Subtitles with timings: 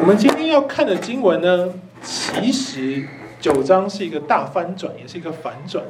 [0.00, 1.68] 我们今天要看的经文呢，
[2.02, 3.06] 其实
[3.38, 5.84] 九章是一个大翻转，也是一个反转。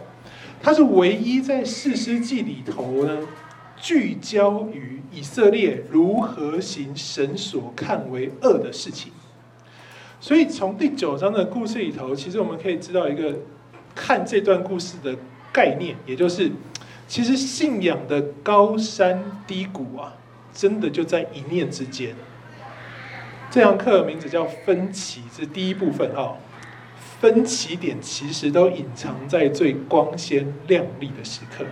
[0.61, 3.19] 它是唯一在士师记里头呢，
[3.77, 9.13] 聚焦于以色列如何行神所看为恶的事情。
[10.19, 13.39] 所以从第九章的故事里头，其实我们可以知道一个
[13.95, 15.17] 看这段故事的
[15.53, 16.51] 概念，也就是
[17.07, 20.15] 其实信仰的高山低谷啊，
[20.53, 22.13] 真的就在一念之间。
[23.51, 26.37] 这堂课的名字叫分歧，是第一部分哈。
[27.21, 31.65] 分歧点其实都隐藏在最光鲜亮丽的时刻。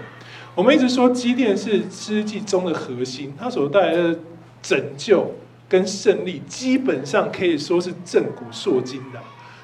[0.55, 4.19] 我们一直说基甸是诗记中的核心，他所带来的
[4.61, 5.33] 拯救
[5.69, 9.21] 跟胜利，基本上可以说是震古烁今的。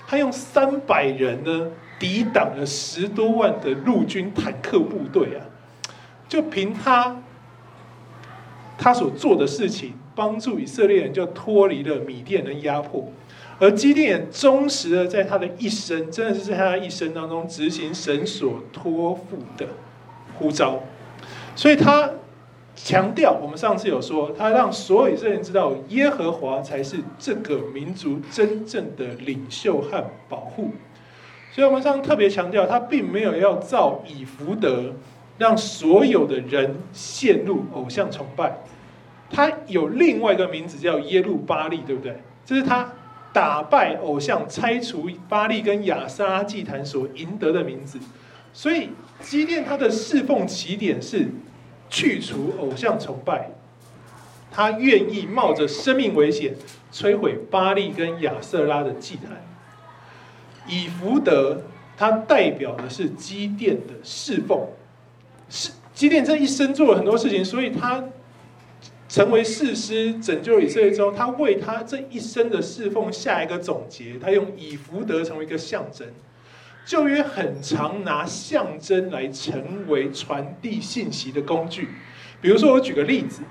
[0.06, 5.42] 他用三百人呢，抵挡了十多万的陆军坦克部队啊！
[6.28, 7.20] 就凭他
[8.78, 13.08] 他所做的事情，帮助以色列人就脱离了米甸的压迫。
[13.60, 19.66] 而基甸忠实的在他的一生，真的是在他一生当中执行神所托付的
[20.36, 20.80] 呼召，
[21.54, 22.10] 所以他
[22.74, 30.72] 强调，我们上次有说，他让所有以色列人知道，耶和华才是这个民族真正的领袖和保护。
[31.52, 34.92] 所以我们上次特别强调，他并没有要造以弗得，
[35.38, 38.58] 让所有的人陷入偶像崇拜。
[39.66, 42.22] 有另外一个名字叫耶路巴利，对不对？
[42.44, 42.92] 这是他。
[43.34, 47.98] 打败偶像、拆除巴利跟亚瑟拉祭坛所赢得的名字，
[48.52, 51.26] 所以基甸他的侍奉起点是
[51.90, 53.50] 去除偶像崇拜，
[54.52, 56.54] 他愿意冒着生命危险
[56.92, 59.44] 摧毁巴利跟亚瑟拉的祭坛。
[60.68, 61.62] 以福德，
[61.96, 64.68] 他代表的是基甸的侍奉，
[65.48, 68.04] 是基甸这一生做了很多事情，所以他。
[69.14, 74.18] 成为士师拯救以色列之后，他为他这一生的侍奉下一个总结。
[74.20, 76.04] 他用以弗得成为一个象征。
[76.84, 81.90] 旧约很常拿象征来成为传递信息的工具。
[82.40, 83.42] 比如说，我举个例子：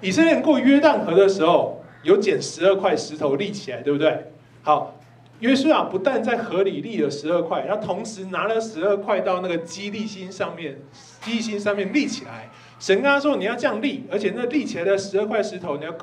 [0.00, 4.32] 以色列人过约旦河的时候，有捡十二块石头立起来，对不对？
[4.62, 4.98] 好，
[5.38, 10.76] 约书亚不但在河里立了十二块，他同时拿了十二块到那个基利心上面，
[11.20, 12.50] 基利心上面立起来。
[12.78, 15.94] 神跟他说：“你要这样立，而且那立起来的十二块石头，你要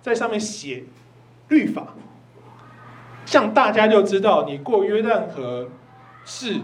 [0.00, 0.84] 在上面写
[1.48, 1.94] 律法，
[3.26, 5.68] 这样大家就知道你过约旦河
[6.24, 6.56] 是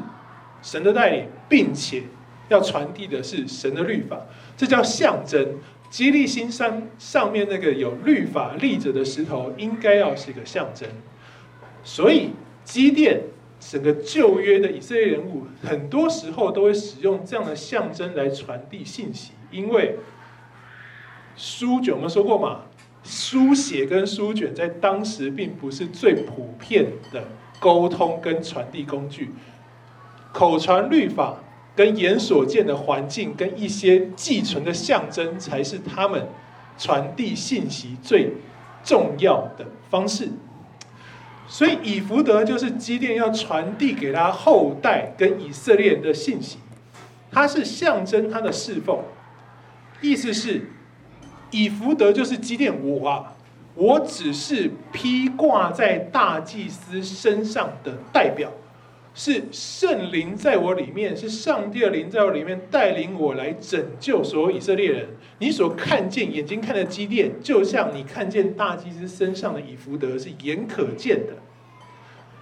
[0.62, 2.04] 神的带领，并且
[2.48, 4.20] 要传递的是神的律法，
[4.56, 5.58] 这叫象征。
[5.90, 10.88] 基利心山上面那个有律法立着的石头，应该要是一个象征。
[11.82, 12.30] 所以
[12.64, 13.22] 基甸。”
[13.62, 19.96] 整个旧约的以色列人物，很多时候都会使用这样的象征来传递信息，因为
[21.36, 22.62] 书卷我们说过嘛，
[23.02, 27.24] 书写跟书卷在当时并不是最普遍的
[27.58, 29.30] 沟通跟传递工具，
[30.32, 31.36] 口传律法
[31.74, 36.28] 跟眼所见的环境跟一些寄存的象征，才是他们
[36.76, 38.32] 传递信息最
[38.84, 40.28] 重要的方式。
[41.48, 46.58] 所以以弗得就是基甸要传递给他后代跟以色列人的信息，
[47.32, 49.00] 它是象征他的侍奉，
[50.00, 50.62] 意思是
[51.50, 53.36] 以弗得就是基甸我啊，
[53.74, 58.52] 我只是披挂在大祭司身上的代表，
[59.14, 65.08] 是圣灵在我里面，是上帝的灵在我里面带领我来拯救所有以色列人。
[65.38, 71.34] 你所看见眼睛看的基甸，就像你看见大祭司身上的以弗得是眼可见的，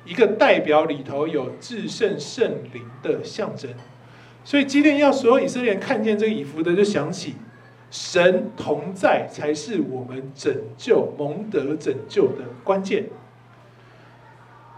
[0.04, 3.70] 一个代表里头有至圣圣灵的象征。
[4.44, 7.34] 所以基甸要所有以色列人看见这个以弗得，就想起
[7.90, 13.06] 神同在才是我们拯救蒙德拯救的关键。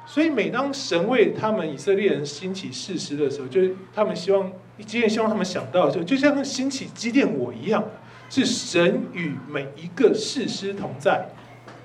[0.07, 7.85] 所以每当神为他们以色列人兴起士师的时候，就是他们希望今天希望他们想到，就就像兴起基甸我一样。
[8.33, 11.31] 是神与每一个士师同在，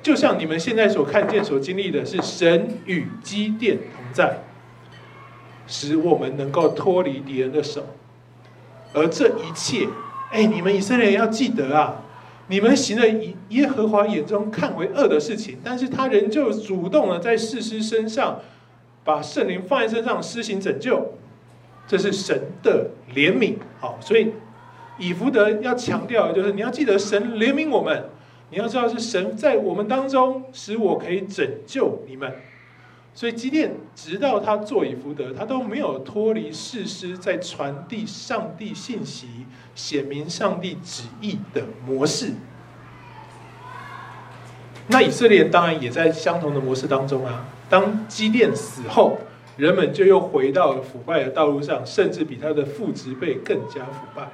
[0.04, 4.44] 就像你们现在所看见、所经历的，是神与基甸同在，
[5.66, 7.88] 使我们能够脱离敌人的手。
[8.94, 9.88] 而这一切，
[10.36, 12.04] 哎，你们以色列人要记得啊，
[12.48, 13.08] 你们行了
[13.50, 18.42] 耶和华眼中看为恶的事情，但是他仍旧主动的在士师身上
[19.06, 21.14] 把圣灵放在身上施行拯救，
[21.88, 23.56] 这是神的怜悯。
[23.80, 24.34] 好，所以。
[24.98, 28.06] 以弗得要强调的就是，你要记得神怜悯我们，
[28.50, 32.32] 你要知道是神在我们当中，使我可以拯救你们。
[33.16, 42.34] 所以基甸直到他做以福德，他都没有脱离士师在传递上帝信息、显明上帝旨意的模式。
[44.88, 47.46] 那以色列人当然也在相同的模式当中啊。
[47.70, 49.18] 当基甸死后，
[49.56, 54.30] 人们就又回到了腐败的道路上，甚至比他的父职辈更加腐败。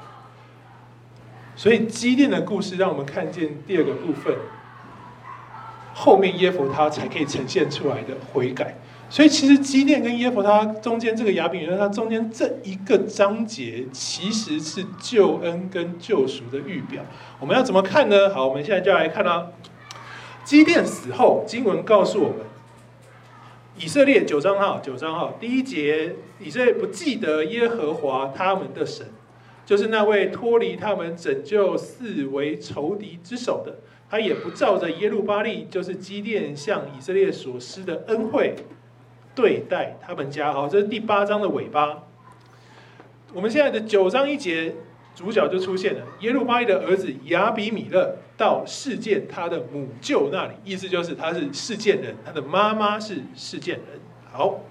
[1.55, 4.35] 所以基甸的故事让我们看见第二个部分，
[5.93, 8.77] 后面耶弗他才可以呈现出来的悔改。
[9.09, 17.03] 所以其实基甸跟耶弗他中间这个亚比米勒，他中间这一个章节其实是救恩跟救赎的预表。
[17.39, 18.33] 我们要怎么看呢？
[18.33, 19.47] 好，我们现在就来看啊。
[20.45, 22.37] 基甸死后，经文告诉我们，
[23.77, 29.07] 以色列九章号九章号第一节，以色列不记得耶和华他们的神，
[29.71, 33.77] 就是那位脱离他们拯救四围仇敌之手的，
[34.09, 38.53] 他也不照着耶路巴力，就是基甸向以色列所施的恩惠
[39.33, 40.51] 对待他们家。
[40.51, 42.03] 好，这是第八章的尾巴。
[43.33, 44.75] 我们现在的九章一节。
[45.13, 53.99] 主角就出现了，耶路巴力的儿子亚比米勒到示剑他的母舅那里，意思就是他是示剑人，他的妈妈是示剑人。
[54.31, 54.61] 好，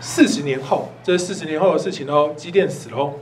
[0.00, 2.32] 四十年后，这是四十年后的事情哦。
[2.36, 3.14] 基甸死了哦，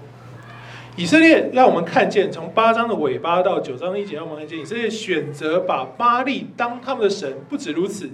[0.97, 7.39] 以色列让我们看见，从八章的尾巴到九章一节，让我们看见以色列选择把巴力当他们的神。
[7.49, 8.11] 不止如此，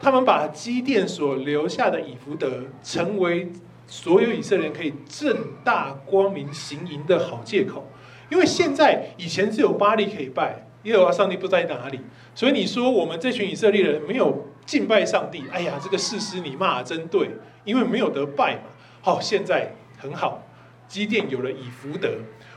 [0.00, 3.52] 他们把基甸所留下的以弗得成为。
[3.90, 5.34] 所有以色列人可以正
[5.64, 7.90] 大光明行营的好借口，
[8.28, 12.00] 因为现在以前只有巴力可以拜，耶和华上帝不在哪里，
[12.34, 17.30] 所以你说我们这群以色列人没有敬拜上帝，哎呀，这个士师你骂得真对，
[17.64, 18.62] 因为没有得拜嘛。
[19.02, 20.46] 好，现在很好，
[20.88, 22.08] 基甸有了以福德，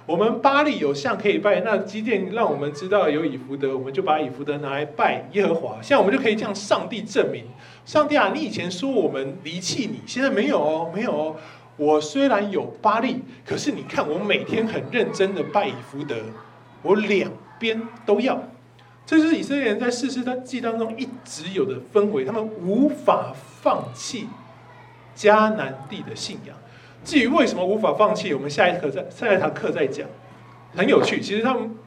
[0.05, 7.45] 我们巴力有像可以拜，那基甸让我们知道有以福德，我们就把以福德拿来拜耶和华，现在我们就可以向上帝证明。
[7.85, 11.35] 上帝啊，你以前说我们离弃你，现在没有哦，没有哦。
[11.77, 16.15] 我虽然有巴力，可是你看我每天很认真的拜以福德，
[16.83, 18.43] 我两边都要。
[19.05, 24.27] 这是以色列人在士师记当中一直有的氛围，他们无法放弃
[25.15, 26.57] 迦南地的信仰。
[27.05, 30.05] 至于为什么无法放弃，我们下一课在下一堂课再讲。
[30.75, 31.77] 很有趣，其实他们。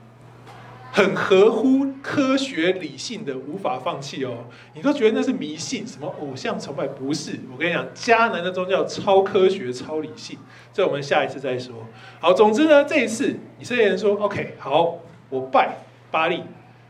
[0.96, 4.44] 很合乎科学理性的，无法放弃哦。
[4.74, 6.86] 你都觉得那是迷信，什么偶像崇拜？
[6.86, 10.38] 不是，我跟你讲，迦南的宗教超科学、超理性。
[10.72, 11.74] 这我们下一次再说。
[12.20, 15.00] 好，总之呢，这一次以色列人说：“OK，好，
[15.30, 15.76] 我拜
[16.10, 16.42] 巴力，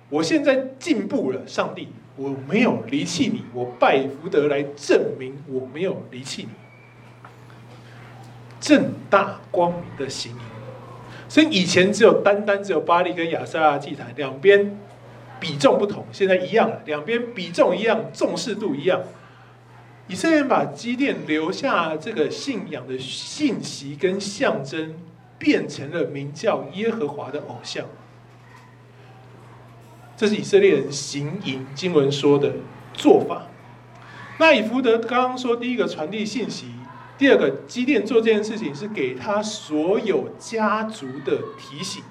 [0.08, 7.28] 我现在进步了，上帝，我没有离弃你，我拜福德来证明我没有离弃你，
[8.60, 10.38] 正大光明的行营。”
[11.28, 14.78] 所以以前只有单单只有巴力跟亚舍拉祭坛两边
[15.40, 19.00] 比重不同，现在一样了，两边比重一样，重视度一样。
[20.06, 24.94] 以色列把基甸留下这个信仰的信息跟象征，
[25.38, 27.86] 变成了名叫耶和华的偶像。
[30.16, 32.54] 这是以色列人行营经文说的
[32.92, 33.48] 做法。
[34.38, 36.66] 那以弗得刚刚说第一个传递信息。
[37.16, 42.02] 第二个，基甸做这件事情是给他所有家族的提醒。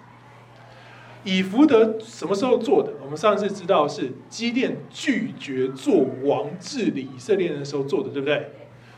[1.25, 2.93] 以弗得什么时候做的？
[3.03, 8.51] 我们上次知道是基甸拒绝做王治理以色列人的时候做的，对不对？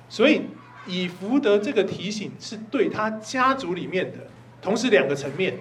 [0.07, 0.41] 所以
[0.85, 4.27] 以弗得这个提醒是对他家族里面的，
[4.61, 5.57] 同时两个层面。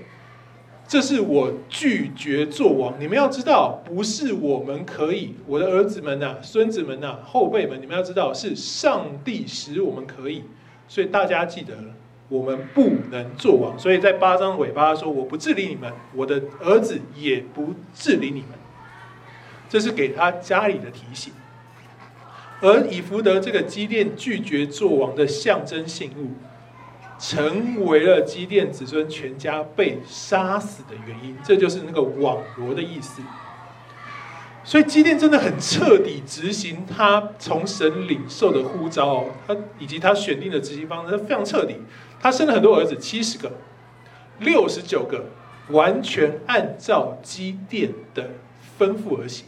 [0.86, 10.44] 这是我拒绝做王，你们要知道，不是我们可以，我的儿子们呐、孙子们呐、后辈们，你们要知道，是上帝使我们可以，
[10.86, 11.74] 所以大家记得，
[12.28, 13.78] 我们不能做王。
[13.78, 18.50] 所以在八章尾巴说，我不治理你们，我的儿子也不治理你们，
[19.70, 21.32] 这是给他家里的提醒。
[22.60, 26.32] 而以弗得这个基甸拒绝做王的象征性物。
[27.18, 33.22] 成为了基甸子孙全家被杀死的原因，这就是那个网罗的意思。
[34.62, 41.76] 所以基甸真的很彻底执行他从神领受的呼召，他以及他选定的执行方式，他非常彻底。
[42.20, 43.52] 他生了很多儿子，七十个，
[44.38, 45.26] 六十九个
[45.68, 48.30] 完全按照基甸的
[48.78, 49.44] 吩咐而行。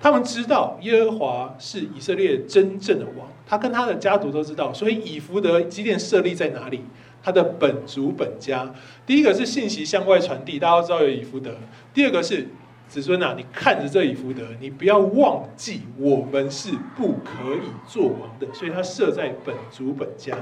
[0.00, 6.84] 他们知道耶和华是以色列真正的王，他跟他的家族都知道，所以以弗得基甸设立在哪里？
[7.22, 8.74] 他的本族本家。
[9.06, 11.56] 第一个是信息向外传递，大家都知道有以弗得。
[11.94, 12.48] 第二个是
[12.86, 20.36] 子孙呐，你看着这以弗得，你不要忘记我们是不可以做王的，所以他设在本族本家。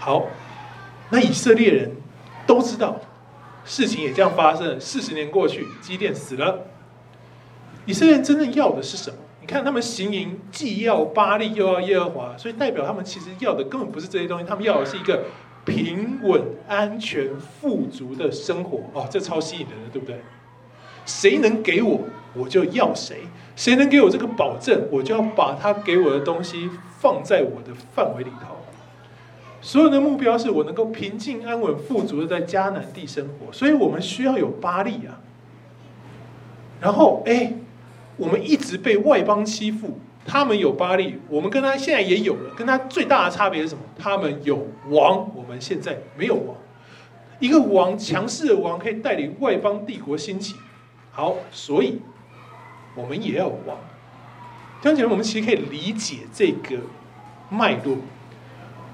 [0.00, 0.26] 好，
[1.10, 1.92] 那以色列人
[2.46, 3.00] 都知道，
[3.64, 4.80] 事情也这样发生。
[4.80, 6.66] 四十年过去，基甸死了。
[7.86, 9.16] 以色列人真正要的是什么？
[9.44, 15.24] 你看他们行营既要巴力又要耶和华，所以代表他们其实要的根本不是这些东西，他们要的是一个
[15.66, 18.84] 平稳、安全、富足的生活。
[18.94, 20.18] 哦，这超吸引人的，对不对？
[21.04, 22.00] 谁能给我，
[22.32, 23.16] 我就要谁；
[23.54, 28.56] 谁能给我这个保证，我就要把他给我的东西放在我的范围里头。
[29.60, 35.20] 所有的目标是我能够平静、安稳、富足的在迦南地生活，所以我们需要有巴力啊。
[36.80, 37.52] 然后，哎，
[38.16, 43.82] 我们一直被外邦欺负，他们有巴力，我们跟他现在也有了，跟他最大的差别是什么？
[43.98, 46.56] 他们有王，我们现在没有王。
[47.40, 50.54] 一个王，强势的王，可以带领外邦帝国兴起。
[51.10, 52.00] 好，所以
[52.94, 53.76] 我们也要王。
[54.80, 56.78] 弟兄姐，我们其实可以理解这个
[57.50, 57.96] 脉络。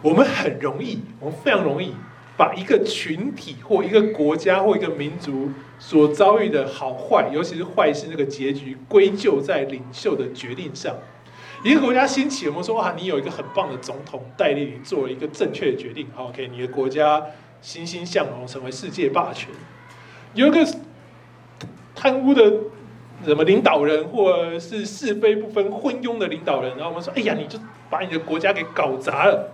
[0.02, 1.94] 我们很容易，我们非常容易
[2.40, 10.96] 把一个群体或一个国家或一个民族所遭遇的好坏，尤其是坏事那个结局，归咎在领袖的决定上。
[11.62, 17.22] 一个国家兴起，我们说哇，你有一个很棒的总统带领你做了一个正确的决定，OK，你的国家
[17.60, 19.50] 欣欣向荣，成为世界霸权。
[20.32, 20.66] 有一个。
[21.92, 22.50] 贪污的
[23.26, 27.58] 什么领导人，或者是是非不分、昏庸的领导人，然后我们说：“哎呀，你就
[27.90, 29.52] 把你的国家给搞砸了。”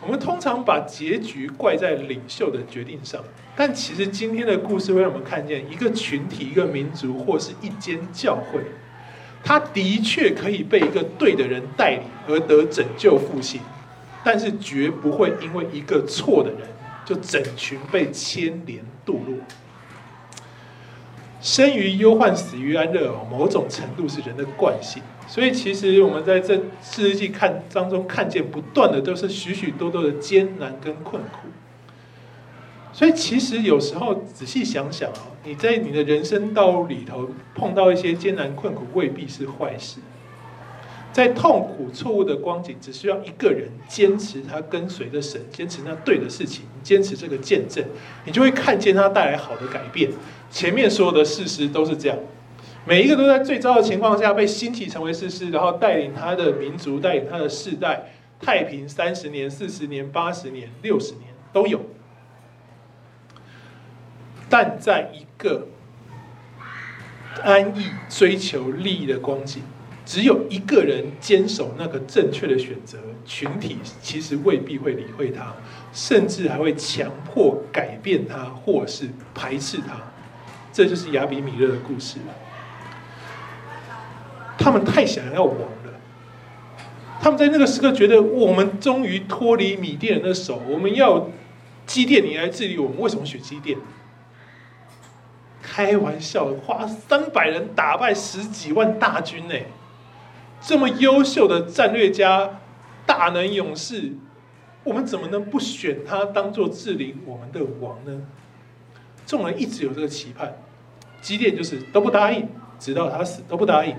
[0.00, 3.22] 我们通常把结局怪在领袖的决定上，
[3.56, 8.60] 但其实今天的故事会让我们看见一个群体、一个民族，或是一间教会，
[9.42, 13.60] 它的确可以被一个对的人带领而得拯救复兴，
[14.24, 16.60] 但是绝不会因为一个错的人，
[17.04, 19.36] 就整群被牵连堕落。
[21.40, 25.02] 生于忧患，死于安乐哦，某种程度是人的惯性。
[25.26, 31.48] 所以，其实我们在这四世纪看当中看见，不断的都是许许多多的艰难跟困苦。
[32.92, 40.00] 所以，其实有时候仔细想想啊，你在你的人生道路里头碰到一些艰难困苦，未必是坏事。
[41.12, 47.84] 在痛苦错误的光景，只需要一个人坚持他跟随着神，坚持那对的事情，坚持这个见证，
[48.24, 50.10] 你就会看见他带来好的改变。
[50.50, 52.18] 前面所有的事实都是这样，
[52.86, 61.80] 每一个都在最糟的情况下被兴起成为事实，然后带领他的民族，带领他的世代太平三十年、四十年、八十年、六十年都有。
[64.48, 65.66] 但在一个
[67.42, 69.62] 安逸追求利益的光景，
[70.06, 75.54] 只有一个人坚守那个正确的选择，群体其实未必会理会他，
[75.92, 80.00] 甚至还会强迫改变他，或是排斥他。
[80.72, 82.18] 这就是亚比米勒的故事。
[84.56, 85.92] 他们太想要王了，
[87.20, 91.28] 他们在那个时刻觉得，我们终于脱离米甸人的手，我们要
[91.86, 92.98] 基甸你来治理我们。
[92.98, 93.78] 为什么选基甸？
[95.62, 99.54] 开玩笑，花三百人打败十几万大军呢？
[100.60, 102.58] 这么优秀的战略家、
[103.06, 104.14] 大能勇士，
[104.82, 108.22] 我们怎么能不选他当做治理我们的王呢？
[109.28, 110.50] 众人一直有这个期盼，
[111.20, 113.94] 基甸就是都不答应，直到他死都不答应。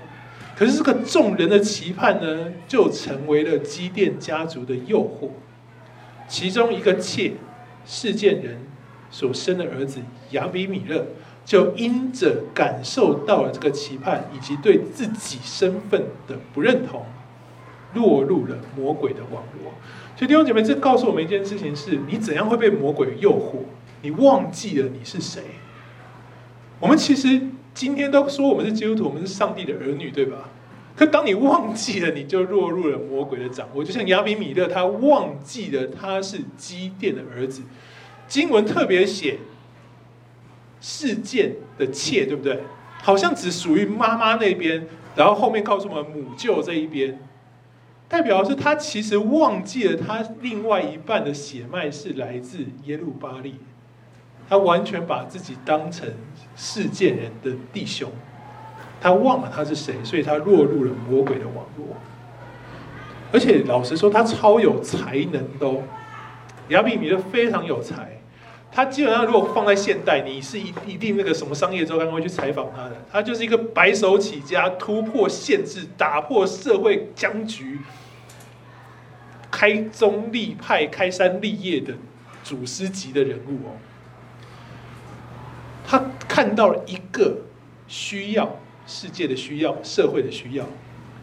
[0.56, 5.28] 可是这个众人的期盼呢，就成为了基甸家族的诱惑。
[6.26, 7.34] 其中一个妾
[7.86, 8.58] 示剑人
[9.08, 10.00] 所生的儿子
[10.32, 11.06] 亚比米勒，
[11.44, 17.06] 就因着感受到了这个期盼，以及对自己身份的不认同，
[17.94, 19.72] 落入了魔鬼的网络。
[20.16, 23.60] 所以弟兄姐妹，这告诉我们一件事情：是你怎样会被魔鬼诱惑？
[24.02, 25.42] 你忘记了你是谁？
[26.78, 27.40] 我们其实
[27.74, 30.48] 今天都说我们是基督徒，我们是上帝的儿女，对吧？
[30.96, 33.84] 可当你忘记了，你就落入了魔鬼的掌握。
[33.84, 37.62] 就像亚比米勒，他忘记了他是基甸的儿子。
[38.28, 39.38] 经文特别写
[40.80, 42.60] 事件的妾，对不对？
[43.02, 47.18] 好像只属于妈妈那边，然后后面告诉我们母舅这一边，
[48.08, 53.56] 代表的是他其实忘记了他另外一半的血脉是来自耶路巴利。
[54.50, 56.12] 他完全把自己当成
[56.56, 58.10] 世界人的弟兄，
[59.00, 61.86] 他忘了他是谁，所以他落入了魔鬼的网络。
[63.32, 65.84] 而且老实说，他超有才能的哦，
[66.70, 68.20] 亚比米勒非常有才。
[68.72, 72.96] 他基本上如果放在现代，你是一一定那个什么商业周刊会去采访他的。
[73.10, 77.78] 他就是一个白手起家、突破限制、打破社会僵局、
[79.48, 81.94] 开宗立派、开山立业的
[82.42, 83.72] 祖师级的人物哦。
[86.30, 87.38] 看到了一个
[87.88, 88.56] 需要，
[88.86, 90.64] 世界的需要，社会的需要，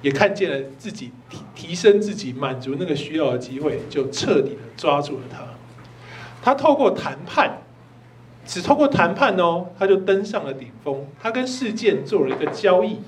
[0.02, 5.48] 也看见了自己提提升自己，满足那个需要的机会，就彻底的抓住了他。
[6.44, 7.62] 他透过谈判，
[8.46, 11.08] 只透过谈判哦，他就登上了顶峰。
[11.22, 13.00] 他跟事件做了一个交易，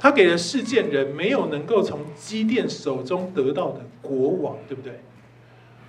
[0.00, 5.00] 他给了事件人没有能够从基甸手中得到的国王，对不对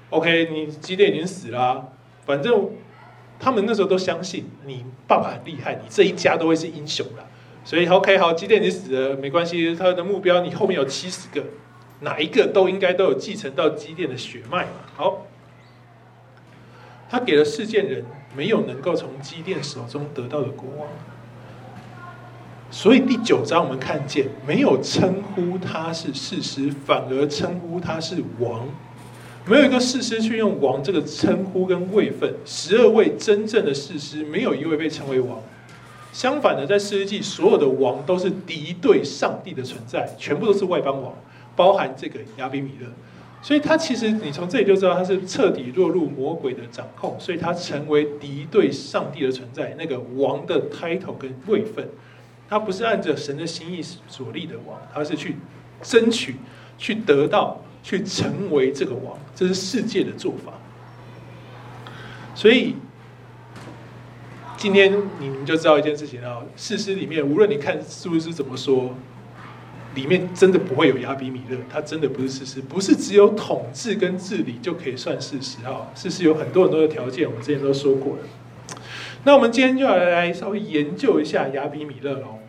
[0.10, 1.94] ？OK，你基甸已经死了，
[2.26, 2.70] 反正
[3.40, 7.26] 他们那时候都相信你爸爸很厉害，你这一家都会是英雄了。
[7.64, 11.44] 所以 OK 好，基甸你死了没关系，他的目标你后面有七十个，
[12.00, 14.72] 哪一个都应该都有继承到基甸的血脉嘛。
[14.96, 15.28] 好，
[17.10, 20.88] 他给了事件人没有能够从基甸手中得到的国王，
[22.72, 28.68] 所以第九章我们看见没有称呼他是事实，反而称呼他是王。
[29.50, 35.42] 没有一个士师去用王这个称呼跟位分，十二位真正的士师没有一位被称为王。
[36.12, 41.14] 相反的，在士师记，所有的王都是敌对上帝的存在，全部都是外邦王，
[41.56, 42.88] 包含这个亚比米勒。
[43.42, 49.76] 所以他其实，你从这里就知道他是彻底落入魔鬼的掌控，所以他成为敌对上帝的存在。
[49.78, 51.88] 那个王的 title 跟位分，
[52.50, 55.38] 他不是按着神的心意所立的王，他是去
[55.84, 56.36] 争取、
[56.80, 60.52] 去得到、去成为这个王，这是世界的做法。
[62.36, 62.76] 所以。
[64.60, 68.96] 今天你们就知道一件事情啊，事实里面，无论你看士师怎么说，
[69.94, 75.94] 里面真的不会有亚比米勒，他真的不是事实，不是只有统治跟治理就可以算事实啊。
[75.94, 78.24] 事实有很多很多的条件，我们之前都说过了。
[79.26, 82.40] 那我们今天就要来稍微研究一下亚比米勒喽。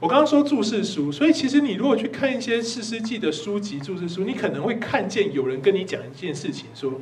[0.00, 6.92] 我刚刚说注释书，所以其实你如果去看一些士师记的书籍注释书，你可能会看见有人跟你讲一件事情说。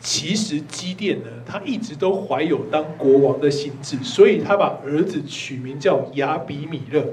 [0.00, 7.04] 其实基甸呢，他一直都怀有当国王的心志，所以他把儿子取名叫亚比米勒。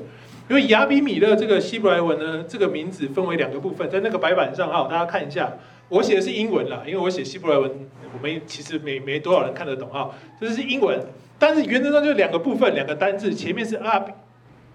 [0.48, 5.52] 因为亚比米勒这个希伯来文呢，这个名字分为两个部分，在那个白板上啊，大家看一下。
[5.90, 7.72] 我写的是英文啦，因为我写希伯来文，
[8.14, 10.12] 我们其实没没多少人看得懂啊。
[10.40, 11.04] 这是英文，
[11.40, 13.78] 但是原则上就两个部分，两个单字，前面是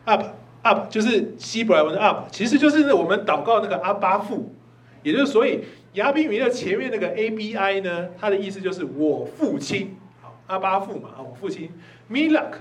[0.04, 4.54] Up，up 就是希伯来文的 up，其实就是我们祷告那个阿巴父，
[5.02, 5.64] 也就是所以。
[5.94, 11.68] 亚比米勒前面那个 A B I 呢，它的意思就是我父亲，好，阿巴父嘛，啊，我父亲。
[12.08, 12.52] Milak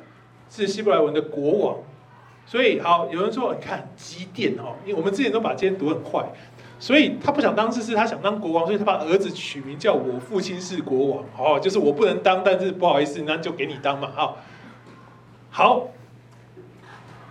[0.49, 1.77] 是希伯来文的国王，
[2.47, 6.25] 所以好，有人说你看基甸哦，因为我们之前都把基甸读很快，
[6.79, 14.33] 所以他不想当士师，他想当国王，所以他把儿子取名叫我父亲是国王，哦，就是我不能当，但是不好意思，那就给你当嘛，啊，
[15.51, 15.89] 好。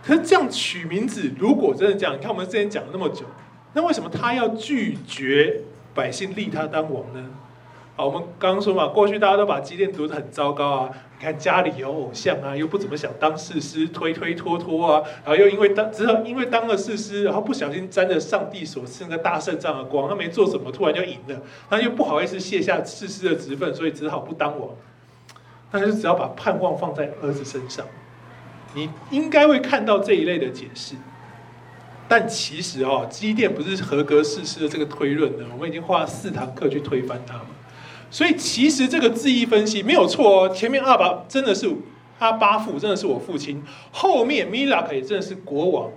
[0.09, 3.27] 可是这样取名字，如果真的这样，你看我们之前讲了那么久，
[3.75, 5.61] 那为什么他要拒绝？
[5.95, 7.29] 百姓立他当王呢？
[7.95, 10.91] 好，我们刚刚说嘛，过去大家都把基甸读得很糟糕啊。
[11.19, 24.71] 你看家里有偶像啊，又不怎么想当士师，推推拖拖啊，然后又因为当，只好因为当了士师，然后不小心沾了上帝所赐那个大圣杖的光，他没做什么，突然就赢了，他又不好意思卸下士师的职分，所以只好不当王。
[25.71, 27.85] 但是只要把盼望放在儿子身上，
[28.75, 30.95] 你应该会看到这一类的解释。
[32.11, 37.47] 但其实哦，基甸不是合格士师的这个推论呢，我们已经花了四堂课去推翻它嘛。
[38.11, 41.71] 所以其实这个字义分析没有错哦，前面阿爸真的是
[42.19, 45.91] 阿巴父，真的是我父亲，后面米拉克也真的是国王。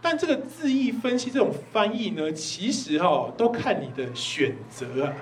[0.00, 5.12] 但这个字义分析这种翻译呢，其实哈都看你的选择啊。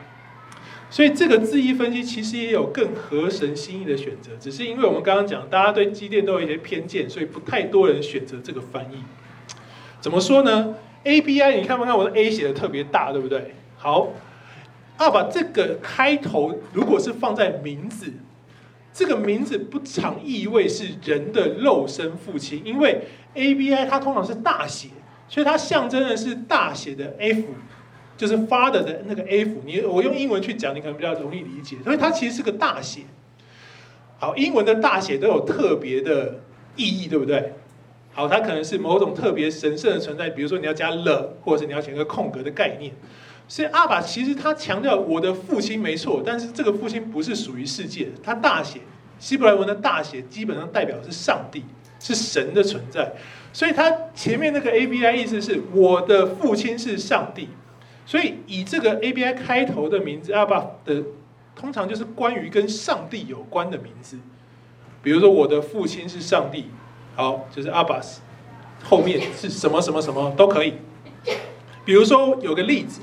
[0.92, 9.02] 所以这个字义分析其实也有更合神心意的选择，只是因为我们刚刚讲，大家对机电都有一些偏见，所以不太多人选择这个翻译。
[10.02, 10.74] 怎么说呢
[11.05, 13.55] ？A B I，你看不看我的 A 写的特别大，对不对？
[13.78, 14.11] 好，
[14.98, 18.12] 啊，把这个开头如果是放在名字，
[18.92, 23.00] 这个名字不常意味是人的肉身父亲，因为
[23.33, 24.88] A B I 它通常是大写，
[25.26, 27.44] 所以它象征的是大写的 F，
[28.22, 29.50] 就是 Father 的那个 F。
[29.66, 33.00] 你我用英文去讲，你可能比较容易理解，所以它其实是个大写。
[34.20, 36.38] 好，英文的大写都有特别的
[36.76, 37.54] 意义，对不对？
[38.12, 42.92] 好，它可能是某种特别神圣的存在，比如说你要加了，或者是你要写一个空格的概念。
[43.48, 48.78] 所以阿爸其实他强调我的父亲没错，但是这个父亲不是属于世界的，他大写
[49.18, 51.64] 希伯来文的大写基本上代表是上帝，
[51.98, 53.12] 是神的存在。
[53.52, 57.48] 所以他前面那个 A B I 意思是我的父亲是上帝，
[58.12, 61.03] 所以以这个 A B I 开头的名字阿爸的，
[61.57, 64.18] 通常就是关于跟上帝有关的名字，
[65.03, 66.66] 比如说我的父亲是上帝。
[67.14, 68.20] 好，就是阿巴斯，
[68.85, 70.75] 后面是什么什么什么都可以。
[71.87, 73.01] 比如说有个例子，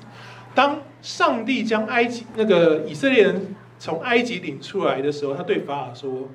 [0.54, 6.30] 当上帝将埃及那个以色列人从埃及领出来的时候，他对法老说，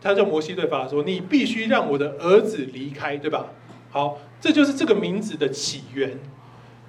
[0.00, 3.50] 他叫摩西对法老说：“你必须让我的儿子离开，对吧？”
[3.92, 6.18] 好，这就是这个名字的起源。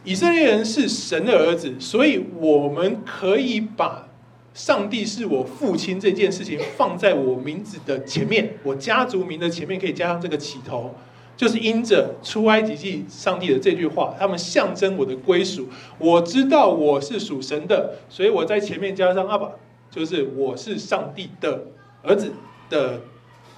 [0.04, 4.08] 以色列人是神的儿子，所以我们可以把。
[4.54, 10.94] 上帝是我父亲这件事情放在我名字的前面，我家族名的前面可以加上这个起头，
[11.38, 15.70] 就是因着出埃及记上帝的这句话，他们象征我的归属。
[15.98, 19.52] 我知道我是属神的，所以我在前面加上阿爸，
[19.90, 21.68] 就是我是上帝的
[22.04, 22.34] 儿子
[22.70, 23.00] 的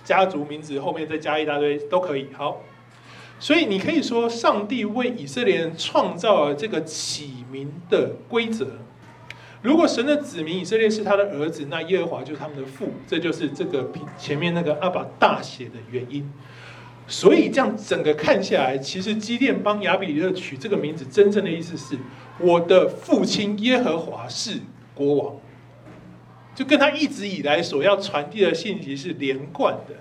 [0.04, 2.28] 家族名字，后面再加一大堆都可以。
[2.34, 2.62] 好，
[3.44, 8.66] 所以你可以说，上帝为以色列人创造了这个起名的规则。
[9.62, 16.32] 如果神的子民以色列是他的儿子，那耶和华就是他们的父，这就是这个前面那个阿爸大写的原因。
[17.06, 21.98] 所以这样整个看下来，其实基甸帮亚比米勒取这个名字，真正的意思是
[22.40, 24.62] 我的父亲耶和华是
[24.96, 25.36] 国王，
[26.56, 29.96] 就跟他一直以来所要传递的信息是连贯的。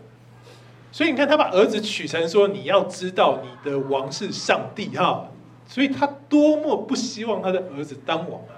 [0.92, 5.28] 所以你看，他把儿子取成说，你要知道你的王是上帝哈，
[5.66, 8.52] 所以他多么不希望他的儿子当王啊！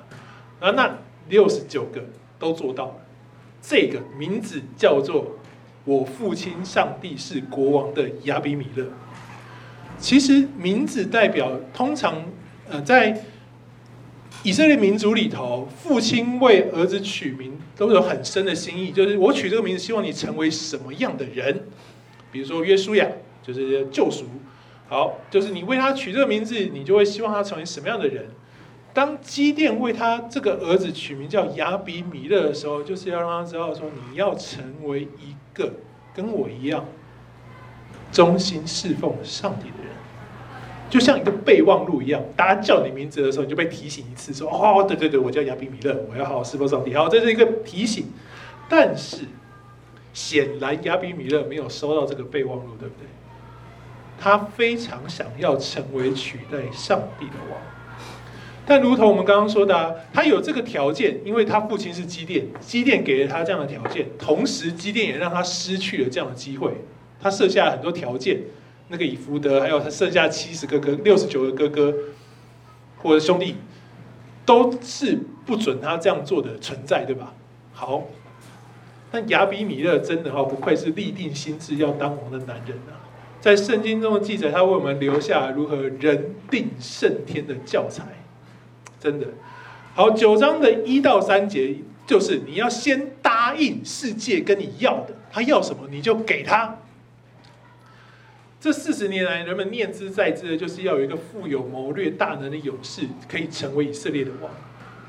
[0.61, 2.03] 啊，那六十九个
[2.39, 2.97] 都做到了，
[3.63, 5.39] 这个名字叫做。
[5.87, 8.87] 我父亲上帝是国王的亚比米勒，
[9.99, 12.25] 其实名字代表通常
[12.71, 13.23] 呃在
[14.43, 21.65] 以色列民族里头，父亲为儿子取名都有很深的心意，就是我取这个名字，希望你成为什么样的人？
[22.35, 23.07] 比如说约书亚，
[23.45, 24.25] 就是救赎，
[24.89, 28.27] 好，就是你为他取这个名字，你就会希望他成为什么样的人？
[28.93, 35.75] 当基甸为他这个儿子取名叫亚比米勒的时候，就是要让他知道说，你要成为一个
[36.13, 36.85] 跟我一样
[38.11, 39.95] 忠心侍奉上帝的人，
[40.91, 46.95] 就像一个备忘录一样，大家叫你名字的时候，你就被提醒一次，说哦，对对对，我叫亚比米勒，我要好好侍奉上帝。
[46.95, 48.07] 好，这是一个提醒。
[48.69, 49.19] 但是
[50.15, 53.07] 显然亚比米勒没有收到这个备忘录，对不对？
[54.19, 57.61] 他非常想要成为取代上帝的王。
[58.65, 66.73] 但如同我们刚刚说的，他有这个条件，因为他父亲是基甸，基甸给了他这样的条件，同时基甸也让他失去了这样的机会。
[67.21, 68.41] 他设下了很多条件，
[68.89, 71.95] 那个以弗得，还有他剩下七十个哥、六十九个哥哥
[72.99, 73.57] 或者兄弟，
[74.47, 77.35] 都是不准他这样做的存在，对吧？
[77.73, 78.05] 好，
[79.15, 82.99] 但亚比米勒真的哈，不愧是立定心智要当王的男人啊，
[83.41, 88.03] 在圣经中的记载，他为我们留下如何人定胜天的教材。
[88.99, 89.29] 真的
[89.95, 96.79] 好，九章的一到三节，就是你要先答应世界跟你要的，他要什么你就给他。
[98.59, 104.51] 这四十年来，人们念之在之的，就是要有一个富有谋略、大能的勇士，可以成为以色列的王。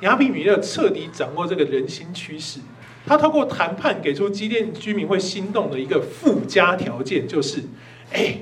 [0.02, 2.60] 亚比米勒彻底掌握这个人心趋势，
[3.06, 7.64] 他透过谈判给出基甸居民会心动的一个附加条件，就是：
[8.12, 8.38] 哎，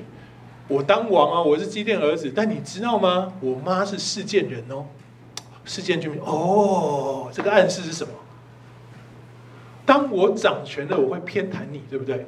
[0.68, 3.32] 我当王啊，我是基甸儿子，但你知道吗？
[3.40, 4.86] 我妈是示剑人哦。
[5.66, 8.12] 示剑居民哦，这个暗示是什么？
[9.86, 12.26] 当我掌权了，我会偏袒你，对不对？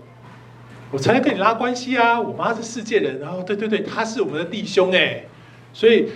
[0.91, 2.19] 我才能跟你拉关系啊！
[2.21, 5.25] 我妈是世界人，然后对对对，他是我们的弟兄哎，
[5.73, 6.11] 所以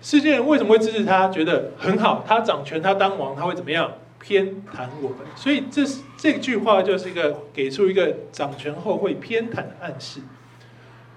[0.00, 1.28] 世界人为什么会支持他？
[1.28, 3.92] 觉得很好，他掌权，他当王，他会怎么样？
[4.20, 10.20] 偏袒我们，所以这是这句话就是一个给出一个掌权后会偏袒的暗示。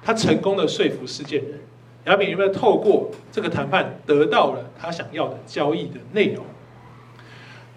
[0.04, 1.60] 他成功的说服世界人。
[2.06, 6.44] 亚比米勒透过这个谈判得到了他想要的交易的内容，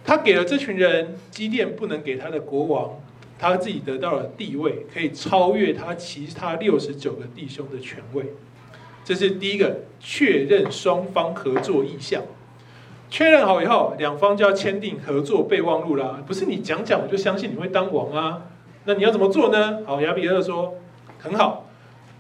[0.03, 2.99] 他给了这群人基甸不能给他的国王，
[3.39, 8.25] 他自己得到了地位，可以超越他其他六十九个弟兄的权位。
[9.05, 12.23] 这是第一个确认双方合作意向，
[13.15, 16.21] 确认好以后，两方就要签订合作备忘录啦。
[16.27, 18.43] 不是你讲讲我就相信你会当王啊？
[18.87, 19.85] 那你要怎么做呢？
[19.87, 20.75] 好，亚比勒说
[21.21, 21.65] 很好。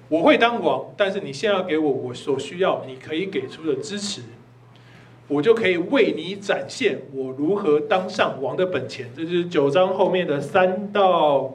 [0.09, 4.22] 我会当王，但是你现在要给我我所需要，你可以给出的支持，
[5.26, 9.11] 我就可以为你展现我如何当上王的本钱。
[9.16, 11.54] 这就是九章后面的三到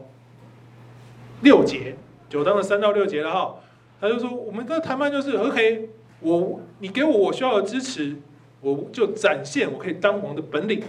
[1.39, 1.95] 六节，
[2.27, 3.55] 九章的三到六节了哈。
[4.01, 8.17] 他就说，我们的谈判就是 OK，我你给我我需要的支持，
[8.61, 10.83] 我就展现我可以当王的本领。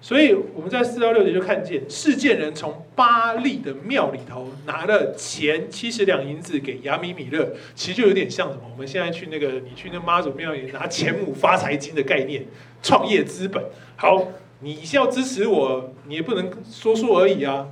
[0.00, 8.64] 所以我们在四到六节就看见，示剑人从巴利的庙里头拿了钱七十两银子给亚米米勒，其实就有点像什么？
[8.70, 12.44] 我们现在去那个你去那妈祖庙里拿钱母发财金的概念，
[12.82, 13.64] 创业资本。
[13.96, 14.28] 好，
[14.60, 17.66] 你是要支持我，你也不能说说而已啊！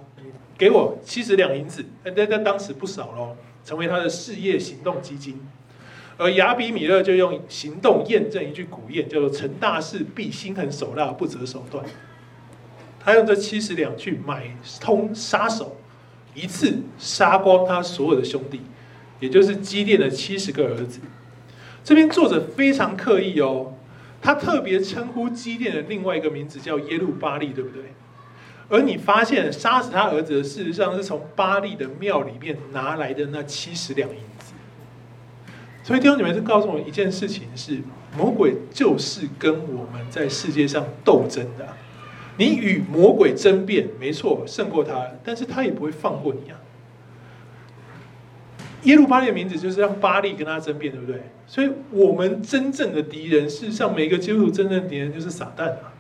[0.57, 5.39] 给我七十两银子，那在当时不少喽，成为他的事业行动基金。
[6.19, 11.85] 而亚比米勒就用行动验证一句古谚，叫做“成大事必心狠手辣，不择手段”。
[13.01, 15.77] 他用这七十两去买通杀手，
[16.35, 18.61] 一次杀光他所有的兄弟，
[19.19, 21.01] 也就是基甸的七十个儿子。
[21.83, 23.75] 这边作者非常刻意哦，
[24.21, 27.83] 他特别称呼基甸的另外一个名字叫耶路巴利，对不对？
[28.69, 34.17] 而你发现杀死他儿子的，事实上是从巴利的庙里面拿来的那七十两银。
[35.83, 37.81] 所以弟兄姊妹，是告诉我一件事情：是
[38.17, 41.67] 魔鬼就是跟我们在世界上斗争的。
[42.39, 46.59] 你与魔鬼争辩，没错，胜过他，但是他也不会放过你啊。
[48.85, 51.21] 耶路巴力的名字就是让巴力跟他争辩，对不对？
[51.47, 55.93] 所以，我们真正的敌人，事实上，每个基督徒真正的敌人就是撒旦啊！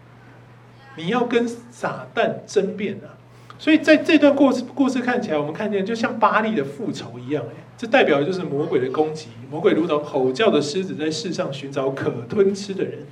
[0.97, 3.18] 你要跟撒旦争辩啊！
[3.62, 7.44] 所以，在这段故事故事看起来，我们看见就像巴力的复仇一样，
[7.79, 9.29] 这代表的就是魔鬼的攻击。
[9.48, 13.07] 魔鬼如同吼叫的狮子，在世上寻找可吞吃的人。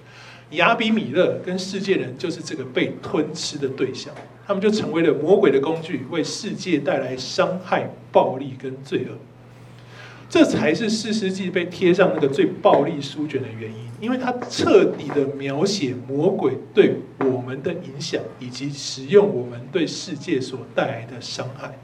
[0.51, 4.13] 亚比米勒跟世界人就是这个被吞吃的对象，
[4.45, 9.17] 他们就成为了魔鬼的工具，为世界带来伤害、暴力跟罪恶。
[10.29, 21.79] 这才是四世纪被贴上那个最暴力书卷的原因，因为它彻底的描写魔鬼对我们的影响，以及使用我们对世界所带来的伤害。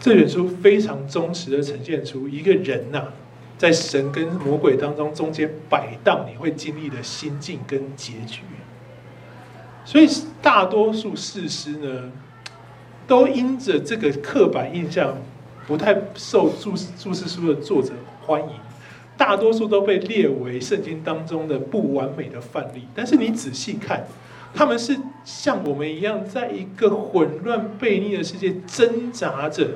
[0.00, 3.08] 这本书非常忠实的呈现出一个人呐、
[3.58, 8.40] 在神跟魔鬼当中中间摆荡，你会经历的心境跟结局。
[9.84, 10.08] 所以
[10.40, 12.10] 大多数事实呢，
[13.06, 15.16] 都因着这个刻板印象。
[15.66, 17.92] 不太受注注释书的作者
[18.26, 18.48] 欢迎，
[19.20, 22.84] 大多数都被列为圣经当中的不完美的范例。
[22.94, 24.06] 但是你仔细看，
[24.54, 29.72] 他们是像我们一样，在一个混乱悖逆的世界挣扎着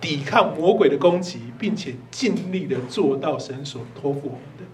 [0.00, 4.64] 抵抗魔鬼的攻击，并且尽力的做到神所托付我们的。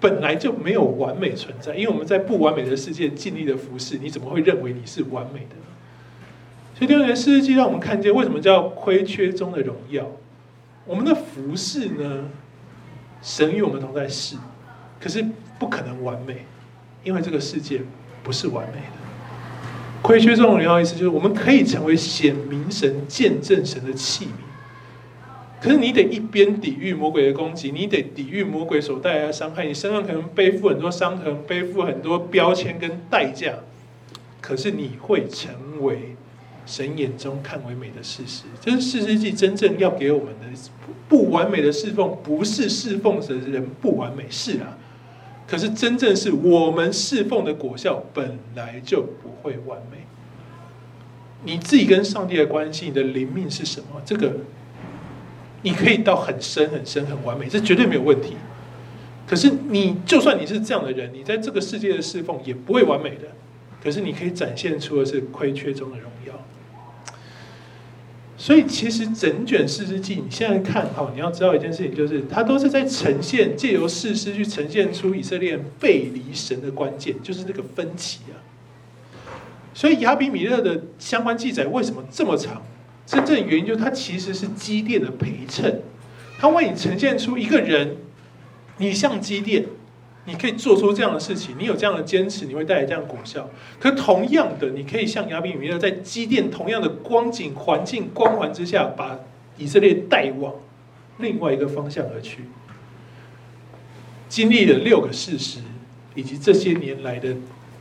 [0.00, 5.56] 本来就没有完美存在，因为我们在不完美的世界尽力的服侍，你怎么会认为你是完美的？
[6.74, 10.06] 所以第二年士师记让我们看见为什么叫亏缺中的荣耀。
[10.86, 12.30] 我们的服侍呢，
[13.22, 14.36] 神与我们同在是，
[15.00, 15.24] 可是
[15.58, 16.44] 不可能完美，
[17.04, 17.80] 因为这个世界
[18.24, 20.02] 不是完美的。
[20.02, 33.54] 亏缺这种荣耀意思就是我们可以成为显明神、见证神的器皿，可是你得一边抵御魔鬼的攻击，你得抵御魔鬼所带来的伤害，你身上可能背负很多伤痕，背负很多标签跟代价，
[34.40, 36.16] 可是你会成为。
[36.64, 40.46] 神眼中看为美的事实，这是四世纪真正要给我们的
[41.08, 44.78] 不完美的侍奉，不是侍奉的人不完美，是啊。
[45.46, 49.98] 可是真正是我们侍奉的果效本来就不会完美。
[51.44, 54.00] 你自己跟上帝的关系，你的灵命是什么？
[54.04, 54.32] 这个
[55.62, 58.36] 你可以到很深很深很完美，这绝对没有问题。
[59.26, 63.28] 可是你就算你是这样的人，你在这个世界的侍奉也不会完美的。
[63.82, 66.32] 可是你可以展现出的是亏缺中的荣耀。
[68.42, 78.42] 所以，其实整卷士师记，你现在看哈，你要知道一件事情，就是它都是在呈现，借由士师去呈现出以色列背离神的关键，就是这个分歧啊。
[79.72, 82.60] 所以亚比米勒的相关记载为什么这么长？
[83.06, 85.80] 真正原因就是它其实是基甸的陪衬，
[86.40, 87.96] 它为你呈现出一个人，
[88.78, 89.66] 你像基甸。
[90.24, 93.50] 你可以做出这样的事情，你有这样的坚持，你会带来这样的果效。
[93.80, 99.18] 可同样的，你可以像亚比米勒在积淀同样的光景环境光环之下，把
[99.58, 100.54] 以色列带往
[101.18, 102.44] 另外一个方向而去。
[104.28, 105.58] 经历了六个事实，
[106.14, 107.34] 以及这些年来的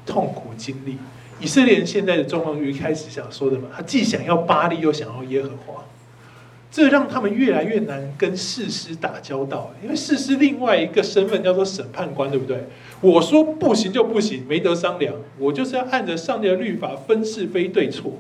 [0.06, 0.98] 痛苦经历，
[1.40, 5.84] 以色列人现在的状况，就一开始想说的嘛，他既想要巴力，又想要耶和华。
[6.72, 12.64] 这让他们越来越难跟士师打交道，因为士师另外一个身份叫做审判官，对不对？
[13.02, 18.14] 我说不行就不行，没得商量，我就是要按着上帝的律法分是非对错。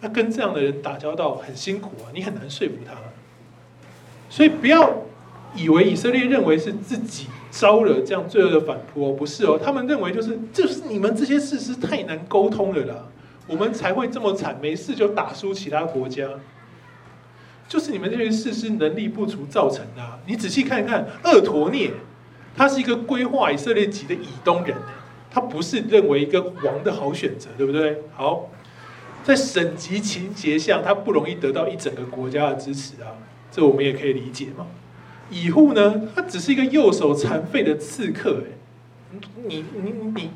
[0.00, 2.94] 那跟这样的人打交道很辛苦啊，你很难说服他。
[4.30, 5.02] 所以不要
[5.54, 13.06] 以为以色列认为是自己招惹这样罪恶的反扑哦，不是哦，他们认为就是就是你们这些士师太难沟通了啦，
[13.46, 16.26] 我们才会这么惨，没事就打输其他国家。
[17.68, 20.18] 就是你们这些士师能力不足造成的。
[20.26, 21.92] 你仔细看一看，厄陀聂，
[22.56, 24.74] 他是一个规划以色列籍的以东人，
[25.30, 27.98] 他不是认为一个王的好选择，对不对？
[28.16, 28.48] 好，
[29.22, 33.12] 在省级情节下，他不容易得到一整个国家的支持啊，
[33.52, 34.66] 这我们也可以理解嘛。
[35.30, 40.30] 以户呢，他只是一个右手残废的刺客，哎，你你你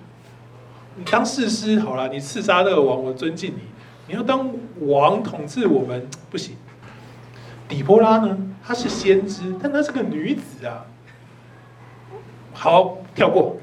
[0.96, 3.62] 你当士师好了，你刺杀那个王，我尊敬你，
[4.08, 6.54] 你要当王统治我们不行。
[7.72, 8.37] 底波拉呢？
[8.62, 10.85] 她是先知，但她是个女子啊。
[12.52, 13.56] 好，跳过。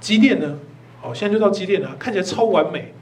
[0.00, 0.56] 基甸呢？
[1.02, 2.94] 好，现在就到基甸了，看起来超完美。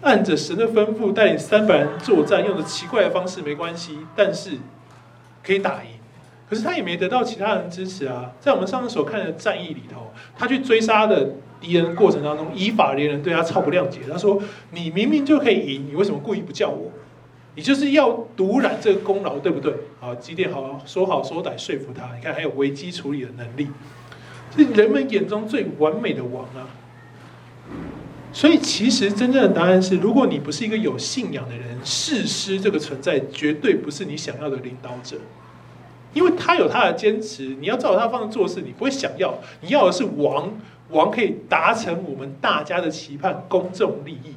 [0.00, 4.52] 按着神的吩咐带领三百人作战，用着奇怪的方式没关系，但是
[5.44, 5.90] 可以打赢。
[6.48, 8.32] 可是他也没得到其他人支持啊。
[8.40, 14.00] 在我们上次所看的战役里头，他去追杀的敌人过程当中，以法连人对他超不谅解。
[14.10, 14.40] 他说
[14.72, 16.90] ：“你明明就可以赢，你为什么故意不叫我？
[17.58, 22.14] 你就是要独揽这个功劳，对不对？”好，几点好说好说歹说服他。
[22.14, 23.66] 你看，还有危机处理的能力，
[24.56, 26.70] 是人们眼中最完美的王啊。
[28.32, 35.16] 所以，其实真正的答案是：如果你不是一个有信仰的人，士师这个存在绝对不是你想要的领导者。
[36.14, 39.36] 因为他有他的坚持，你要照他方式做事，你不会想要。
[39.62, 40.48] 你要的是王，
[40.90, 44.36] 王可以达成我们大家的期盼，公众利益。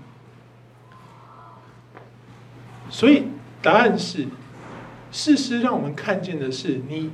[2.92, 3.24] 所以
[3.62, 4.28] 答案是，
[5.12, 7.10] 士师让我们看见的是你，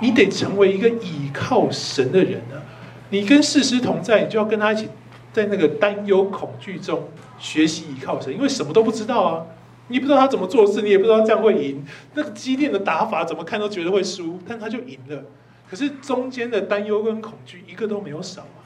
[0.00, 2.62] 你得成为一个倚靠神的人啊！
[3.10, 4.88] 你跟士师同在，你就要跟他一起
[5.32, 7.08] 在那个担忧恐惧中
[7.40, 9.46] 学习倚靠神，因为什么都不知道啊。
[9.88, 11.84] 你不知道他怎么做事，你也不知道这样会赢。
[12.14, 15.24] 那个激烈的打法怎么看都觉得会输，但他就赢了。
[15.68, 18.62] 可是中间的担忧跟恐惧一个都没有少啊。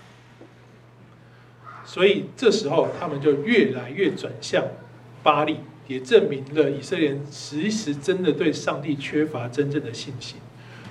[1.84, 4.64] 所以这时候他们就越来越转向
[5.22, 5.60] 巴力，
[5.92, 10.36] 也证明了以色列人其实真的对上帝缺乏真正的信心。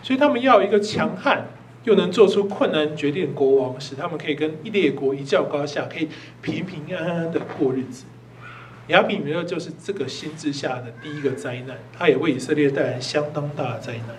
[0.03, 1.47] 所以他们要一个强悍
[1.83, 6.07] 又能做出困难决定的国王，使他们可以跟列国一较高下，可以
[6.41, 8.05] 平平安安的过日子。
[8.87, 14.15] 亚比米勒就是这个心智下的第一个灾难，他也为以色列带来相当大的灾难。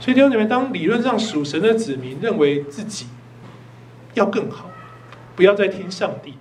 [0.00, 3.06] 所以弟兄姊妹，当理论上属神的子民认为自己
[4.14, 4.70] 要更好，
[5.36, 6.34] 不要再听上帝，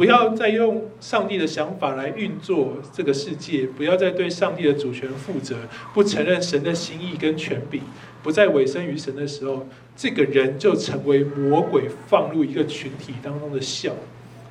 [0.00, 5.58] 不要再用上帝的想法来运作这个世界，不要再对上帝的主权负责，
[5.92, 7.82] 不承认神的心意跟权柄，
[8.22, 13.92] 不再委身于神的时候，这个人就成为魔鬼放入一个群体当中的笑。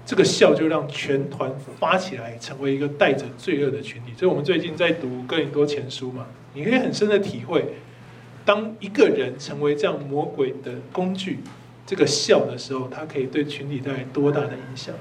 [0.05, 4.13] 这个笑就让全团发起来，成为一个带着罪恶的群体。
[4.15, 7.73] 所以，我们最近在读哥林多前书嘛，你可以很深的体会，
[8.45, 11.39] 当一个人成为这样魔鬼的工具，
[11.88, 14.93] 这个笑的时候，他可以对群体带来多大的影响。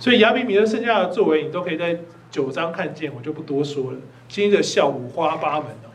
[0.00, 1.96] 所以，亚比米勒剩下的作为，你都可以在
[2.30, 3.98] 九章看见，我就不多说了。
[4.28, 5.92] 今天的笑五花八门哦，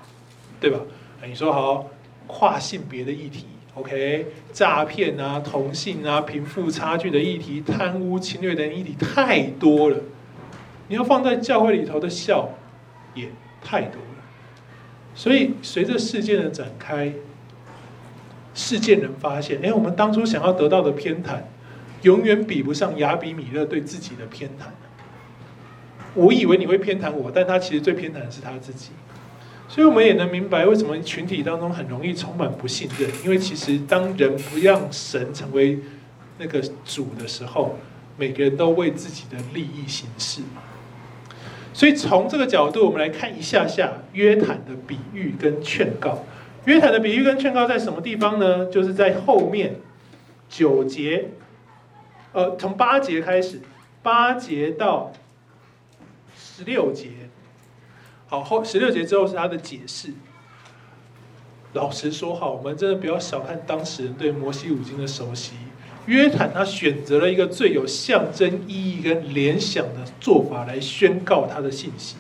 [0.62, 0.80] 对吧？
[1.28, 1.90] 你说好
[2.28, 3.48] 跨性别的议题。
[3.74, 9.98] OK，诈骗啊、同性啊、贫富差距的议题、贪污、侵略的议题太多了，
[10.88, 12.52] 你要放在教会里头的笑
[13.16, 13.30] 也
[13.62, 14.08] 太多了。
[15.14, 17.12] 所以随着事件的展开，
[18.54, 21.40] 事件人发现，哎，我们当初想要得到的偏袒，
[22.06, 24.68] 永远比不上亚比米勒对自己的偏袒。
[26.14, 28.92] 我以为你会偏袒我，但他其实最偏袒的是他自己。
[29.68, 35.80] 所以我们也能明白为什么群体当中很容易充满不信任，因为其实当人不让神成为
[36.38, 37.76] 那个主的时候，
[38.18, 40.44] 每个人都为自己的利益行事。
[41.74, 46.24] 所以从这个角度，我们来看一下下约坦的比喻跟劝告。
[46.66, 48.68] 约坦的比喻跟劝告在什么地方呢？
[48.68, 49.76] 就是在后面
[50.48, 51.32] 九节，
[52.36, 53.62] 呃，从八节开始，
[54.04, 55.14] 八节到
[56.38, 57.08] 十六节。
[58.28, 60.10] 好，后十六节之后是他的解释。
[61.72, 65.54] 老实说，哈，我们真的不要小看当时人对摩西五经的熟悉。
[66.08, 72.18] 约坦他选择了一个最有象征意义跟联想的做法来宣告他的信息。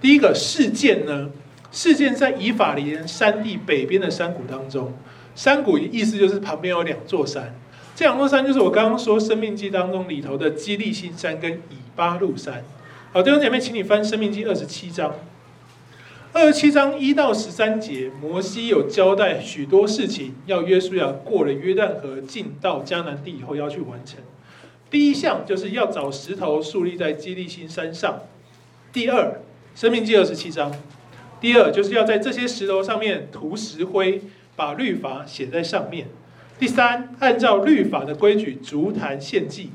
[0.00, 1.30] 第一个事件呢，
[1.72, 4.92] 事件在以法莲山地北边的山谷当中，
[5.34, 7.58] 山谷意思就是旁边有两座山，
[7.98, 12.62] 这两座山就是我刚刚说《生命记》当中里头的基利新山跟以巴路山。
[13.12, 15.16] 好，弟兄姐妹，请你翻《生命记》二十七章。
[16.32, 24.20] 二十七章一到十三节，摩西有交代许多事情，要约书亚过了约旦河，进到迦南地以后要去完成。
[24.88, 28.20] 第一项就是要找石头竖立在基利新山上。
[28.92, 29.40] 第二，
[29.74, 30.72] 生命记二十七章，
[31.40, 34.22] 第二就是要在这些石头上面涂石灰，
[34.54, 36.06] 把律法写在上面。
[36.58, 39.70] 第三，按照律法的规矩，足坛献祭，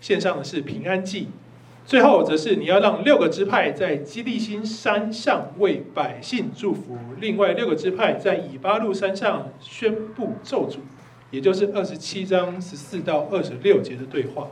[0.00, 1.28] 献上的是平安祭。
[1.84, 10.76] 最后则是你要让六个支派在基利心山上为百姓祝福，另外六个支派在以巴路山上宣布咒诅，
[11.30, 14.48] 也就是二十七章十四到二十六节的对话。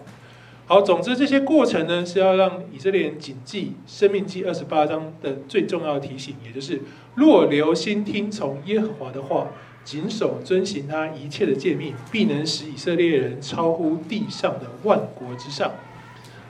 [0.67, 6.81] 好，总之这些过程呢是要让以色列人谨记生命记二十八章的最重要的提醒，也就是
[7.15, 9.53] 若留心听从耶和华的话，
[9.87, 15.73] 谨守遵行他一切的诫命，必能使以色列人超乎地上的万国之上。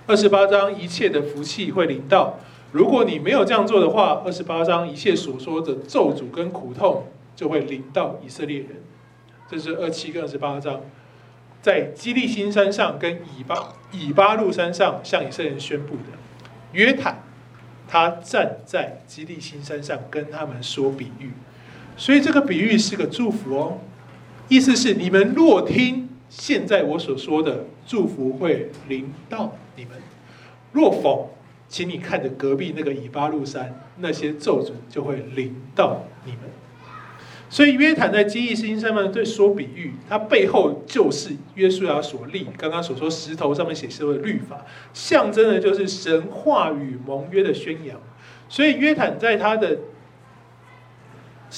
[0.07, 2.39] 二十八章一切的福气会临到，
[2.73, 7.05] 如果你没有这样做的话，二十八章一切所说的咒诅跟苦痛
[7.35, 8.69] 就会临到以色列人。
[9.51, 10.81] 这是二七跟二十八章，
[11.61, 16.17] 在基利心山上跟以巴以巴路山上向以色列人宣布的。
[16.73, 17.23] 约坦
[17.87, 21.33] 他站在基利心山上跟他们说比喻，
[21.97, 23.79] 所以这个比喻是个祝福哦，
[24.49, 29.93] 意思是你们若听现在我所说的祝福会临到你们；
[30.73, 31.37] 若否，
[31.69, 36.41] 请你看着隔壁那个以巴路山，那些咒诅就会临到你们。
[37.49, 47.99] 所以约坦在基利心上面对说比喻，他背后就是约书亚所立刚刚所说石头上面写出的律法，象征的就是神话语盟约的宣扬。
[48.49, 49.79] 所以约坦在他的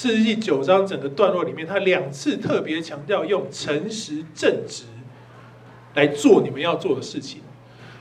[0.01, 4.85] 四十记九章整个段落里面，他两次特别强调用诚实正直
[5.93, 7.41] 来做你们要做的事情。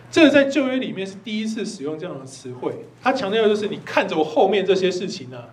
[0.09, 2.86] 这个在旧约里面是第一次使用这样的词汇。
[3.03, 5.49] 他强调的就是你看着我后面这些事情呢、啊。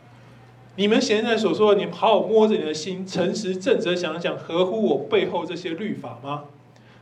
[0.75, 6.43] 你们现在所说的，你们好好摸着你的心，诚实正直想想，合乎我背后这些律法吗？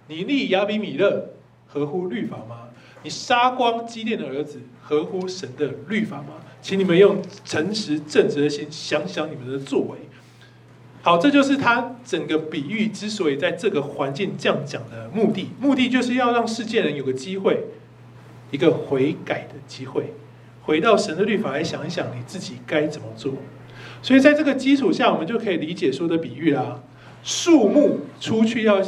[0.08, 1.32] 你立亚比米勒，
[1.68, 2.70] 合乎律法吗？
[3.04, 6.36] 你杀光基甸的儿子，合乎神的律法吗？
[6.64, 9.98] 请你们用诚实正直的心想想你们的作为。
[11.02, 17.66] 好，这就是他整个比喻之所以在这个环境这样讲的目的，目的就是要让世界人有个机会，
[18.52, 20.14] 一个悔改的机会，
[20.62, 23.34] 回到神的律法来想一想你自己该怎么做。
[24.02, 26.82] 所以在这个基础下，我们就可以理解说的比喻啦。
[27.22, 28.82] 树木出去要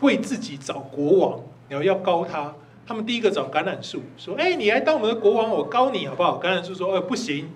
[0.00, 2.54] 为自己找国王，然后要高他。
[2.88, 7.50] 他们第一个找橄榄树，说：“哎，你来当我们的国王，我高你好不好？”橄榄树说：“呃，不行，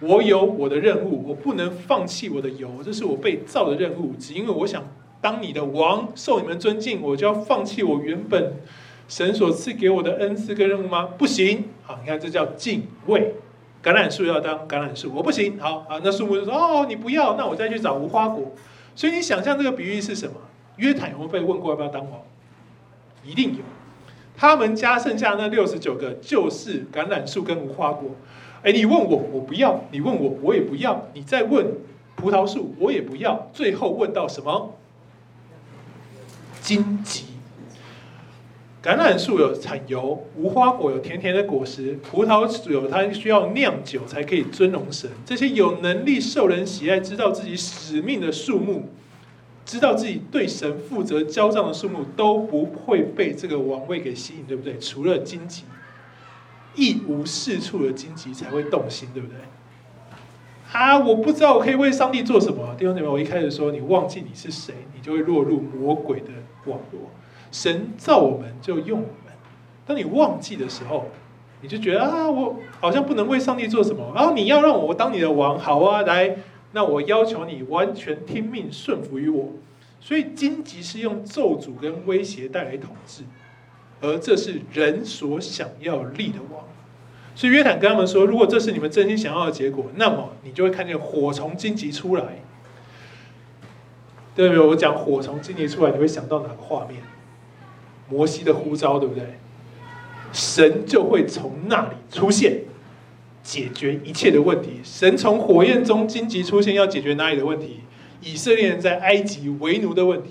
[0.00, 4.14] 我有我的任务，我不能放弃我的油，这是我被造的任务。
[4.18, 4.82] 只因为我想
[5.20, 8.54] 当你的王，受你们尊敬，我就要放弃我原本
[9.06, 11.10] 神所赐给我的恩赐跟任务吗？
[11.16, 11.66] 不行。
[11.84, 13.36] 好，你看这叫敬畏。”
[13.84, 15.60] 橄榄树要当橄榄树，我不行。
[15.60, 18.50] 好啊，那树木就说：“哦，你不要，那我再去找无花果。”
[18.96, 20.34] 所以你想象这个比喻是什么？
[20.78, 22.20] 约坦有没有被问过要不要当王？
[23.24, 23.60] 一定有。
[24.36, 28.10] 他们家剩下那六十九个就是橄榄树跟无花果。
[28.62, 31.08] 哎，你问我，我不要；你问我，我也不要。
[31.14, 31.66] 你再问
[32.16, 33.48] 葡萄树，我也不要。
[33.52, 34.74] 最后问到什么？
[36.60, 37.24] 荆棘。
[38.82, 45.10] 橄榄树有产油，无花果有甜甜的果实，葡萄有它需要酿酒才可以尊荣神。
[45.24, 48.88] 这些有能力受人喜爱、知道自己使命的树木，
[49.66, 54.78] 知道自己对神负责交账的树木，都不会被这个王位给吸引，对不对？
[54.78, 55.64] 除了荆棘，
[56.76, 59.36] 一无是处的荆棘才会动心，对不对？
[60.72, 62.74] 啊，我不知道我可以为上帝做什么。
[62.78, 66.28] 弟兄姊妹，我一开始说你忘记你是谁，你就会落入魔鬼的
[66.66, 67.10] 网络。
[67.50, 69.34] 神造我们就用我们，
[69.84, 71.06] 当你忘记的时候，
[71.62, 74.12] 你就觉得啊，我好像不能为上帝做什么。
[74.14, 76.36] 然后你要让我当你的王，好啊，来，
[76.76, 79.54] 那我要求你完全听命顺服于我。
[79.98, 83.22] 所以荆棘是用咒诅跟威胁带来统治，
[84.02, 86.62] 而这是人所想要立的王。
[87.34, 92.42] 所以约坦跟他们说，如果这是你们真心想要的结果，那么你就会看见火从荆棘出来。
[94.34, 94.62] 对不对？
[94.66, 97.00] 我讲火从荆棘出来，你会想到哪个画面？
[98.10, 99.38] 摩西的呼召，对不对？
[100.30, 102.64] 神就会从那里出现，
[103.46, 104.80] 解决一切的问题。
[104.82, 107.78] 神从火焰中荆棘出现，要解决哪里的问题？
[108.20, 110.30] 以色列人在埃及为奴的问题。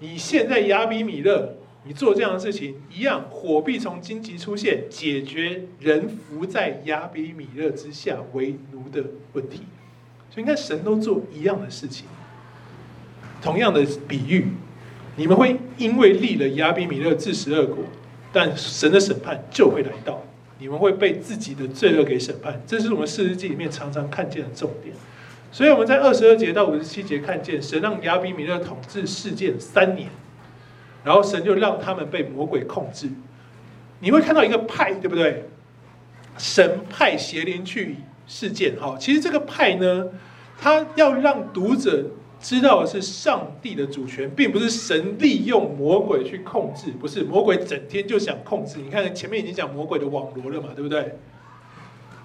[0.00, 9.60] 你现在亚比米勒，你做这样的事情一样，火必从荆棘出现，解决人伏在亚比米勒之下为奴的问题。
[10.30, 12.06] 所以，你看神都做一样的事情，
[13.42, 14.46] 同样的比喻。
[15.16, 17.84] 你们会因为立了亚比米勒自食恶果，
[18.32, 20.22] 但神的审判就会来到，
[20.58, 22.60] 你们会被自己的罪恶给审判。
[22.66, 24.94] 这是我们士师记里面常常看见的重点。
[25.50, 30.08] 所以我们在二十二节到五十七节看见，神让亚比米勒统治世界三年，
[31.04, 33.08] 然后神就让他们被魔鬼控制。
[34.00, 35.44] 你会看到一个派，对不对？
[36.36, 37.96] 神派邪灵去
[38.26, 40.06] 事件，好，其实这个派呢，
[40.60, 42.04] 他要让读者。
[42.40, 48.78] 知道的是上帝的主权，并不是神利用魔鬼去控制，不是魔鬼整天就想控制。
[48.78, 51.16] 你看前面已经讲魔鬼的网罗了嘛，对不对？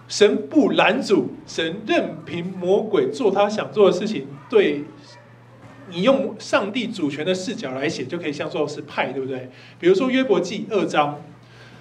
[0.07, 4.27] 神不拦阻，神任凭魔鬼做他想做的事情。
[4.49, 4.83] 对，
[5.89, 9.49] 你用上帝主权的视角来写，就可以像说是派，对不对？
[9.79, 11.19] 比如说约伯记二章，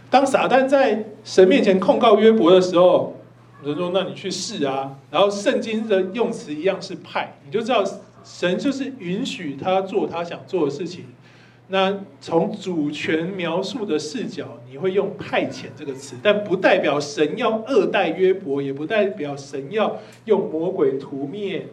[0.09, 3.17] 当撒旦在神面前控告约伯的时候，
[3.63, 7.85] 人说：“那你去试啊。”然后圣经的用词一样是派，你就知道。
[8.25, 11.07] 神就是允许他做他想做的事情。
[11.69, 21.69] 那从主权描述的视角，你会用“派遣”这个词，但不代表神要恶待约伯，也不代表神要用魔鬼屠灭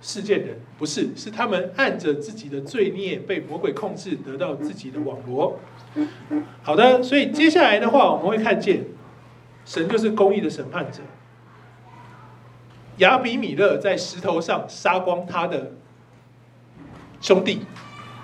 [0.00, 5.58] 世界人，不是，是他们按着自己的罪孽被魔鬼控制，得到自己的网罗。
[6.62, 8.84] 好的，所以接下来的话，我们会看见
[9.64, 11.00] 神就是公义的审判者。
[12.98, 15.72] 亚比米勒在石头上杀光他的
[17.20, 17.60] 兄弟，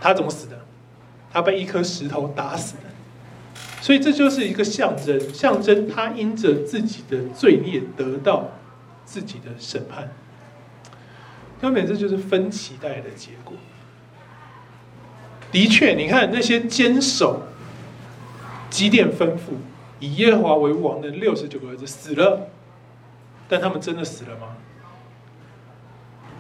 [0.01, 0.59] 他怎么死的？
[1.31, 2.83] 他被一颗石头打死的。
[3.81, 8.49] 所以这就是一个象征，象征他因着自己的罪孽得到
[9.05, 10.13] 自己的审判。
[11.61, 13.55] 根本这就是分歧带来的结果。
[15.51, 17.43] 的确，你看那些坚守
[18.71, 19.55] 基甸吩咐、
[20.01, 22.49] 以耶和华为王的六十九个儿子死了，
[23.53, 24.57] 但他们真的死了吗？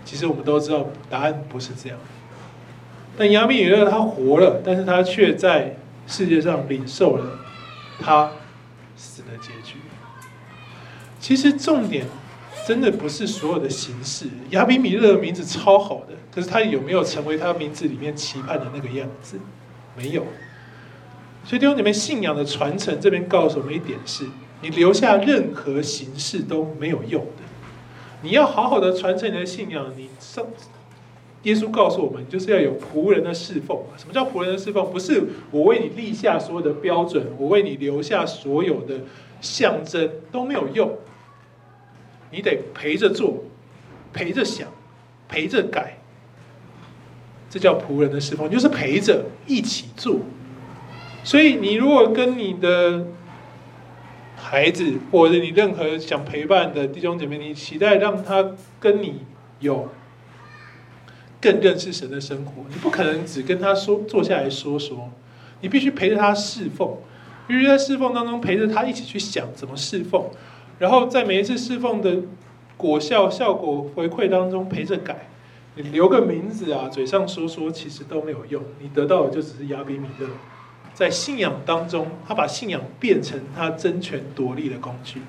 [0.02, 1.98] 其实我们都知道答案不是这样。
[3.18, 7.38] 但亚比米勒他活了，但是他却在世界上领受了
[8.00, 8.32] 他
[8.96, 9.76] 死的结局。
[11.20, 12.06] 其实重点
[12.66, 14.30] 真的不是所有的形式。
[14.48, 19.38] 亚比米勒的名字超好的，可是他有没有成为他名字里面期盼的那个样子？
[19.94, 20.26] 没有。
[21.44, 24.24] 所以弟兄姊妹，信仰的传承这边告诉我们一点是：
[24.62, 27.42] 你留下任何形式都没有用的。
[28.22, 30.46] 你要好好的传承你的信仰，你上。
[31.42, 33.76] 耶稣告诉我们，就是要有仆人的侍奉。
[33.96, 34.88] 什么叫仆人的侍奉？
[34.92, 39.00] 不是我为你立下所有的标准，我为你留下所有的
[39.40, 40.96] 象征都没有用。
[42.30, 43.42] 你得陪着做，
[44.12, 44.68] 陪着想，
[45.28, 45.98] 陪着改。
[47.50, 50.20] 这叫仆人的侍奉，就是陪着一起做。
[51.24, 53.04] 所以，你如果跟你的
[54.52, 59.22] 孩子，或者你任何想陪伴的弟兄姐妹，你期待让他跟你
[59.60, 59.88] 有。
[61.40, 65.10] 更认识神的生活，你不可能只跟他说坐下来说说，
[65.62, 66.98] 你必须陪着他侍奉，
[67.48, 70.26] 必须在侍奉当中陪着他一起去想怎么侍奉，
[70.78, 72.18] 然后在每一次侍奉的
[72.76, 75.30] 果效、效果回馈当中陪着改。
[75.76, 80.26] 你留个名字啊，嘴上说说其实都没有用，你得到的就只是亚比米勒，
[81.02, 85.20] 在信仰当中，他把信仰变成他争权夺利的工具。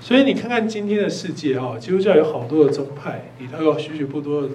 [0.00, 4.48] 所以你看看今天的世界啊，基督教有好多的宗派，里头有许许不多的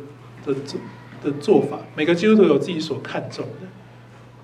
[0.45, 0.79] 的做
[1.21, 3.67] 的做法，每个基督徒有自己所看重的。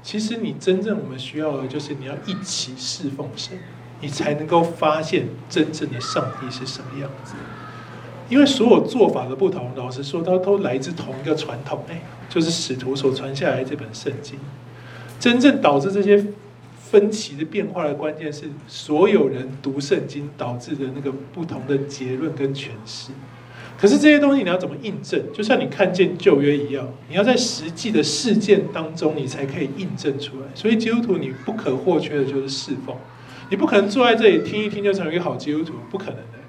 [0.03, 3.57] 其实你真正我们需要的就是你要一起侍奉神，
[4.01, 7.35] 你才能够发现真正的上帝是什么样子。
[8.27, 14.37] 因为所有做法的不同，老实说，它都来自同一个传统，哎，就是使徒所传下来这本圣经。
[15.21, 16.21] 真正导致这些。
[16.91, 23.13] 分歧的变化的关键是所有人读圣经导致的那个不同的结论跟诠释。
[23.79, 25.23] 可是这些东西你要怎么印证？
[25.31, 30.47] 就像你看见旧约一样，你要在实际的事件当中，你才可以印证出来。
[30.53, 32.93] 所以基督徒你不可或缺的就是侍奉，
[33.49, 36.39] 你不可能坐在这里听一听就成为一个好基督徒，不可能的。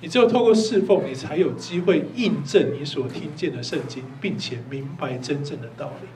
[0.00, 6.08] 你只有透过侍奉，你才有机会印证你所听见的圣经，并且明白真正的道理。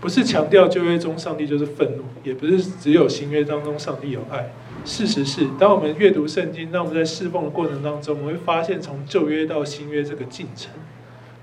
[0.00, 4.52] 不是强调旧约中上帝就是愤怒，也不是只有新约当中上帝有爱。
[4.84, 10.70] 事实是，当我们阅读圣经，当我们在侍奉的过程当中，我们会发现从旧约到新约这个进程，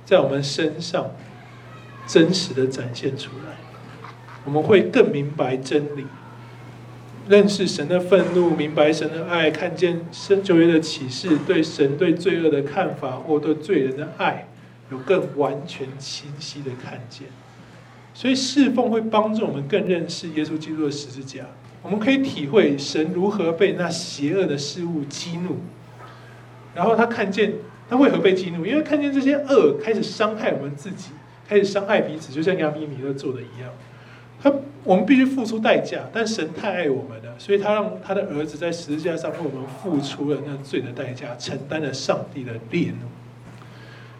[0.05, 1.11] 在我们身上
[2.07, 3.57] 真实的展现出来。
[4.45, 6.05] 我们会更明白真理，
[7.27, 14.47] 认识神的愤怒，明白神的爱，看见圣旧约的启示，对神对罪恶的看法，或对罪人的爱，
[14.91, 17.27] 有更完全清晰的看见。
[18.15, 21.45] 所以侍奉会帮助我们更认识耶稣基督的十字架，
[21.83, 25.57] 我们可以体会神如何被那邪恶的事物激怒，
[26.73, 27.53] 然后他看见
[27.89, 31.09] 他为何被激怒，因为看见这些恶开始伤害我们自己，
[31.45, 33.69] 开始伤害彼此，就像亚比米勒做的一样。
[34.41, 34.53] 他
[34.83, 43.07] 我们必须付出代价，但神太爱我们了，所以他让他的儿子在十字架上为我们付出了那罪的代价，承担了上帝的烈怒。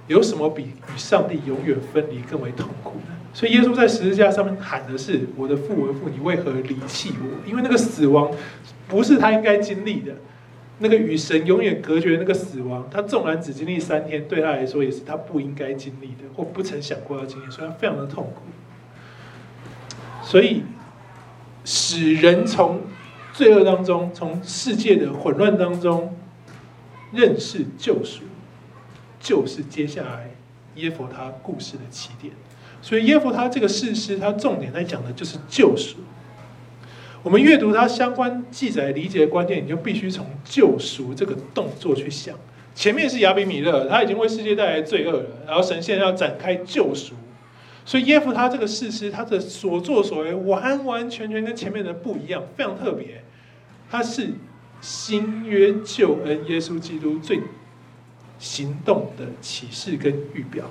[0.08, 3.16] 有什么比与上帝永远分离更为痛苦呢？
[3.34, 8.32] 所以耶稣在十字架上面喊的是：“我的父，我的父，你为何离弃我？”因为那个死亡
[8.88, 10.14] 不是他应该经历的，
[10.80, 18.42] 那个与神永远隔绝那个死亡，他纵然只经历三天，对他来说也是他不应该经历的，或不曾想过要经历，所以他非常的痛苦。
[20.22, 20.64] 所以
[21.66, 22.82] 使人从
[23.34, 26.16] 罪恶当中，从世界的混乱当中
[27.12, 28.22] 认识救赎。
[29.26, 30.30] 就是接下来
[30.76, 32.32] 耶弗他故事的起点，
[32.80, 35.98] 所以耶弗他这个士师，他重点在讲的就是救赎。
[37.24, 42.36] 我们阅读他相关记载理解的关键，你就必须从救赎这个动作去想。
[42.76, 47.16] 前面是亚比米勒，他已经为世界带来罪恶了，然后神现在要展开救赎，
[47.84, 53.24] 所以耶弗他这个士师，他的所作所为完完全全跟前面的不一样，非常特别。
[53.90, 54.30] 他是
[54.82, 57.42] 新约救恩耶稣基督最。
[58.38, 60.66] 行动的启示跟预表，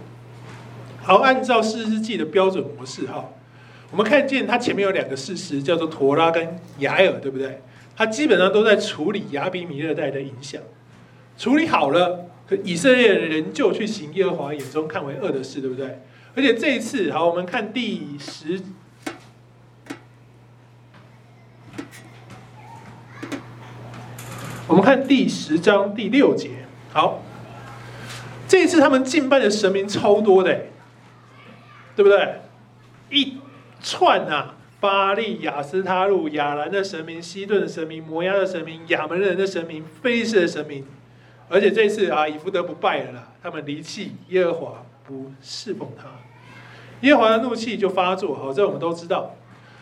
[1.02, 3.30] 好，按照士师记的标准模式哈，
[3.90, 7.62] 我们看见它前面有两个事实，叫做陀拉跟雅尔，对不对？
[7.96, 10.60] 它基本上都在处理亚比米勒带的影响，
[11.38, 16.00] 处理好了，可以色列人仍旧去行耶和华眼中看为恶的事，对不对？
[16.36, 18.60] 而且这一次，好，我们看第十，
[24.66, 26.50] 我们看第十章第六节。
[26.92, 27.22] 好，
[28.46, 30.66] 这一次他们敬拜的神明超多的，
[31.96, 32.40] 对不对？
[33.10, 33.38] 一
[33.80, 40.84] 串啊，巴力、亚斯他路、亚兰的神明、西顿的神明、摩押的神明、亚门人的神明、非利士的神明，
[41.48, 46.08] 而且这一次啊，以弗得不拜了啦，他们离弃耶和华，不侍奉他。
[47.00, 49.34] 耶和华的怒气就发作，好，这我们都知道。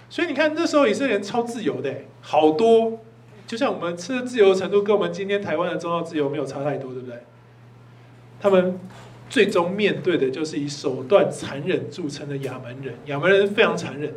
[0.08, 3.00] 所以你看，那时候以色列人超自由的，好多，
[3.46, 7.22] 就像我们吃的自由程度，跟我们今天台湾的宗教自由没有差太多，对不对？
[8.42, 8.78] 他们
[9.30, 14.12] 最终面对的就是以手段残忍著称的亚门人，亚门人非常残忍。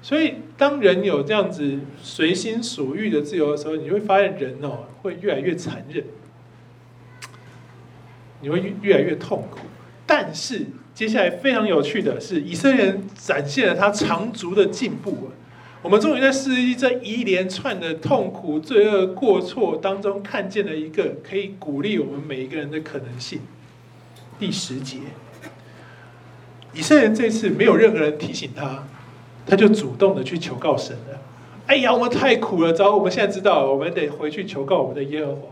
[0.00, 6.04] 所以，当人有这样子随心所欲的自由的时候，你会发现人哦会越来越残忍，
[8.40, 9.58] 你会越来越痛苦。
[10.06, 10.66] 但是。
[10.94, 15.30] 接下来非常有趣的是，以色列人展现了他长足的进步。
[15.80, 23.40] 我们终于在四世纪这一连串的痛苦、罪恶、过错当中，看见了一个可以鼓励我们每一个人的可能性。
[24.40, 24.98] 第十节，
[26.74, 28.84] 以色列人这次没有任何人提醒他，
[29.46, 31.20] 他就主动的去求告神了。
[31.66, 32.96] 哎呀，我们太苦了，糟！
[32.96, 35.42] 我们现在知道，我们得回去求告我们的耶和华，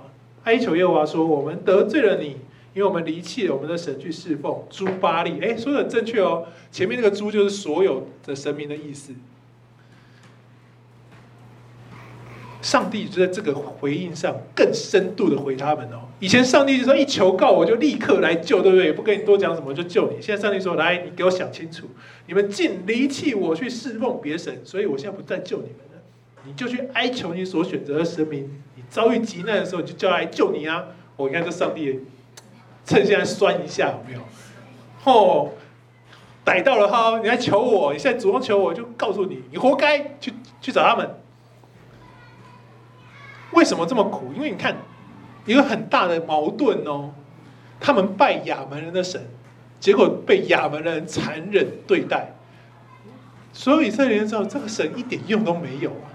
[0.45, 2.37] 哀求耶和华说：“我们得罪了你。”
[2.74, 6.47] 因为我们离弃了我们的神去侍奉诸巴力，哎，说的很正确哦。
[6.70, 9.12] 前面那个“诸”就是所有的神明的意思。
[12.67, 16.01] 上帝就在这个回应上更深度的回他们哦。
[16.19, 18.87] 以前上帝就说一求告我就立刻来救，对不对？
[18.87, 20.21] 也不跟你多讲什么就救你。
[20.21, 21.87] 现在上帝说，来，你给我想清楚，
[22.27, 26.03] 你们竟离弃我去侍奉别神，所以我现在不再救你们了。
[26.45, 30.87] 你就去哀求你所选择的神明，你遭遇急难的时候，你就叫他来救你啊！
[31.14, 32.01] 我看这上帝。
[32.85, 34.21] 趁现在酸一下有没有？
[35.05, 35.51] 哦，
[36.45, 37.21] 逮到了哈！
[37.21, 41.09] 你来求我，你现在主动求我，就告诉你，你活该去去找他们。
[43.53, 44.32] 为什么这么苦？
[44.34, 44.76] 因为你看，
[45.44, 47.12] 一个很大的矛盾哦。
[47.78, 49.22] 他们拜亚门人的神，
[49.78, 52.34] 结果被亚门人残忍对待。
[53.53, 56.09] 所有以色列人知道，这个神一点用都没有啊。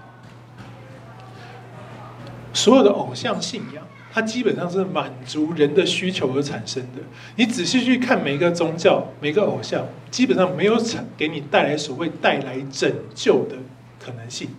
[2.52, 3.82] 所有的偶像信仰。
[4.14, 7.00] 它基本上是满足人的需求而产生的。
[7.36, 13.56] 你仔细去看每个宗教、每个偶像，基本上没有产给你带来所谓带来拯救的
[13.98, 14.50] 可能性。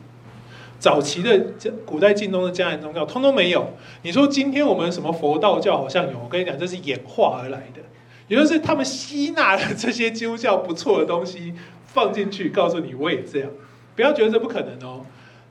[0.84, 1.46] 早期的
[1.86, 3.72] 古代近东的迦南宗教，通通没有。
[4.02, 7.80] 你说今天我们什么佛道教好像有，我跟你讲，这是演化而来的，
[8.28, 11.54] 也就是他们吸纳了这些基督教不错的东西
[11.86, 13.50] 放进去，告诉你我也这样。
[13.96, 15.06] 不要觉得这不可能哦。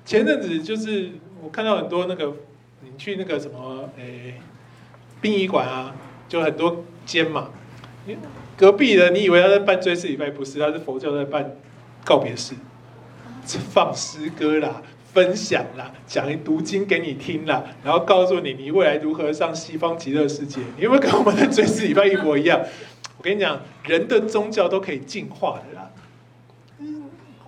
[0.04, 1.12] 前阵子就是
[1.42, 2.34] 我看到很多那个。
[2.84, 4.34] 你去那个什么诶，
[5.20, 5.94] 殡仪馆啊，
[6.28, 7.48] 就很多间嘛。
[8.56, 11.56] 隔壁的你以为他在办追思礼拜，不是，他是佛教在办
[12.04, 12.56] 告别式，
[13.46, 20.60] 放诗歌啦，分享啦，讲一读经给你听啦，然后告诉你你未来如何上西方极乐世界。
[20.76, 22.60] 你有没有跟我们的追思礼拜一模一样？
[23.18, 25.90] 我跟你讲，人的宗教都可以进化的啦。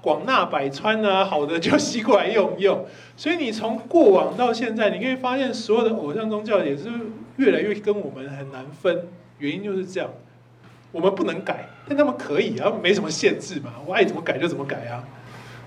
[0.00, 2.84] 广纳百川啊，好的就吸过来用用。
[3.16, 6.90] 所以你从过往到现在，你可以发现所有的偶像宗教也是
[7.36, 9.08] 越来越跟我们很难分。
[9.38, 10.10] 原因就是这样，
[10.92, 15.02] 我们不能改，但他们可以啊，没什么限制嘛，我爱怎么改就怎么改啊。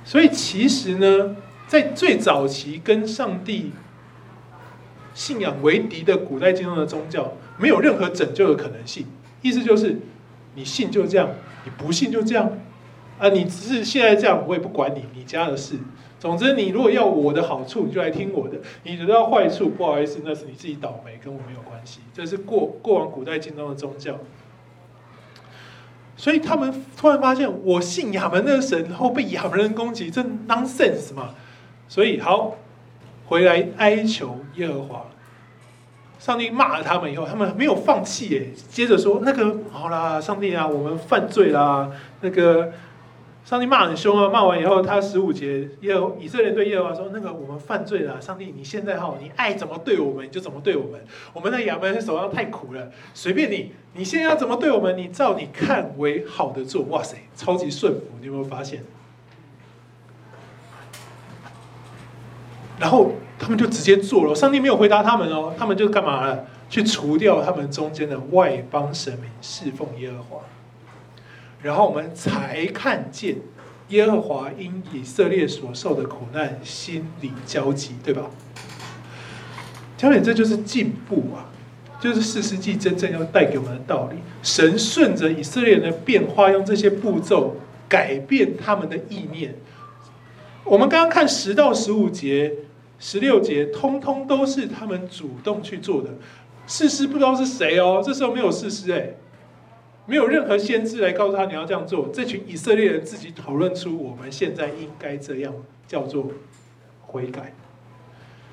[0.05, 1.35] 所以其实呢，
[1.67, 3.71] 在最早期跟上帝
[5.13, 9.05] 信仰为敌的古代近东的宗教，没有任何拯救的可能性。
[9.41, 9.99] 意思就是，
[10.55, 11.29] 你信就这样，
[11.65, 12.51] 你不信就这样。
[13.19, 15.75] 啊，你只是现在这样，我也不管你，你家的事。
[16.19, 21.99] 总之，你如果要我的好处，你就来听我的；你得到坏处，不好意思，那是你自己倒霉，跟我没有关系。
[22.13, 24.19] 这是过过往古代近东的宗教。
[26.15, 31.35] 所以他们突然发现，我信亚门的神，然后被亚门人攻击，这 nonsense 嘛？
[31.87, 32.55] 所以好，
[33.27, 35.05] 回来哀求耶和华。
[36.19, 41.89] 上帝骂了他们以后，他们没有放弃耶，接着说：“那个好啦，上帝啊，我们犯罪啦，
[42.21, 42.71] 那个。”
[43.47, 44.27] 上帝骂很凶啊！
[44.27, 50.99] 骂完以后，他十五节，耶以色列对耶和华说：“那个我们犯罪了，上帝，你现在哈，你爱怎么对我们，就怎么对我们。
[51.31, 56.81] 我们在亚门手上太苦了，随便你，你现在要怎么对我们，你照你看为好的做。
[56.89, 58.83] 哇塞，超级顺服，你有没有发现？
[62.79, 66.45] 然后他们就直接做了，上帝没有回答他们哦，他们就干嘛了？
[66.69, 70.41] 去除掉他们中间的外邦神明，侍奉耶和华。”
[71.63, 73.37] 然后我们才看见
[73.89, 78.29] 耶和华因以色列所受的苦难，心里焦急，对吧？
[79.97, 81.49] 焦点，这就是进步啊！
[81.99, 84.17] 就是四世纪真正要带给我们的道理。
[84.43, 87.55] 神顺着以色列人的变化，用这些步骤
[87.89, 89.55] 改变他们的意念。
[90.63, 92.53] 我们刚刚看十到十五节、
[92.99, 96.09] 十六节，通通都是他们主动去做的。
[96.65, 99.13] 士师不知道是谁哦，这时候没有士师哎，
[100.05, 102.09] 没有任何先知来告诉他你要这样做。
[102.13, 105.53] 这群以色列人自己讨论出我们现在应该这样，
[105.87, 106.31] 叫做
[107.01, 107.53] 悔改。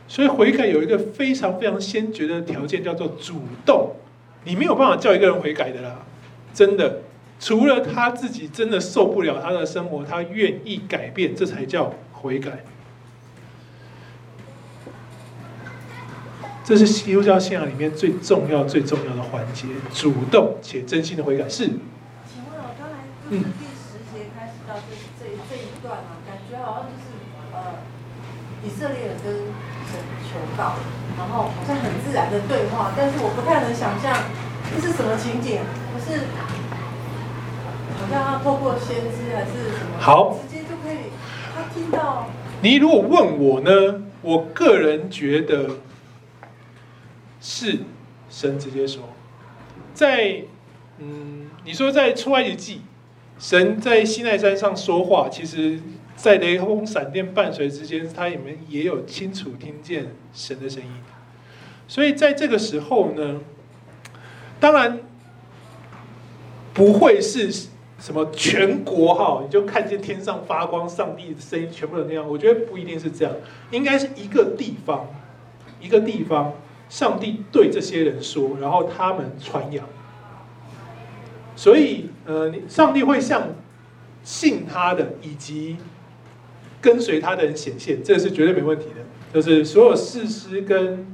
[0.07, 3.93] 所以悔改有一个非常非常先决的条件，叫做主动。
[4.45, 6.05] 你没有办法叫一个人悔改的啦，
[6.53, 7.01] 真的，
[7.41, 12.63] 除了他自己真的受不了他的生活，他愿意改变，这才叫悔改。
[16.65, 21.49] 这是基督教信仰里面最重要、最重要的环节，主动且真心的悔改。
[21.49, 21.67] 是。
[21.67, 22.95] 请问我刚才
[23.31, 23.37] 第
[23.77, 27.13] 十节开始到这这这一段啊，感觉好像就是
[27.53, 27.85] 呃，
[28.65, 30.01] 以色列人跟神。
[30.35, 30.75] 求告，
[31.17, 34.13] 然后好像很自然的对话，但是我不太能想象
[34.75, 35.61] 这是什么情景，
[35.93, 36.23] 不是
[37.97, 40.01] 好像要透过先知还是什么？
[40.01, 41.13] 好，直接就可以
[41.55, 42.27] 他听到。
[42.63, 45.77] 你如果问我呢，我个人觉得
[47.45, 47.81] 是
[48.31, 49.03] 神直接说，
[49.93, 50.45] 在
[50.97, 52.81] 嗯，你说在出埃及记，
[53.39, 55.79] 神在西奈山上说话，其实。
[56.17, 60.89] 在雷轰闪电伴随之间，他里面也有清楚听见神的声音。
[61.89, 63.41] 所以在这个时候呢，
[64.61, 65.01] 当然
[66.73, 67.51] 不会是
[67.99, 72.25] 什么全国哈，你就看见天上发光，上帝的声音全部都那样。
[72.27, 73.35] 我觉得不一定是这样，
[73.73, 75.09] 应该是一个地方，
[75.81, 76.55] 一个地方，
[76.89, 79.87] 上帝对这些人说，然后他们传扬。
[81.57, 83.55] 所以呃，上帝会向
[84.23, 85.77] 信他的以及。
[86.81, 88.97] 跟随他的人显现，这是绝对没问题的。
[89.33, 91.07] 就是所有士师跟，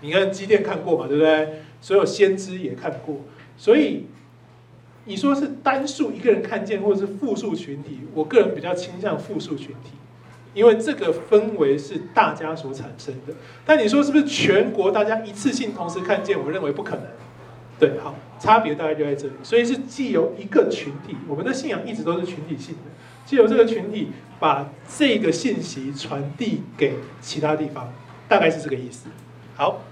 [0.00, 1.62] 你看基甸看过嘛，对不对？
[1.80, 3.20] 所有先知也看过，
[3.56, 4.06] 所以
[5.04, 9.92] 你说是单数一个人看见，或者是复数群体，我个人比较倾向复数群体，
[10.54, 13.34] 因为这个氛围是大家所产生的。
[13.64, 16.38] 但你说是不是全国大家一次性同时看见？
[16.38, 17.04] 我认为不可能。
[17.78, 19.32] 对，好，差别大概就在这里。
[19.42, 22.90] 所以是既有一个群体，我们的信仰一直都是群体性的。
[23.24, 27.92] 借由这个群体把这个信息传递给其他地方，
[28.28, 29.08] 大概是这个意思。
[29.56, 29.82] 好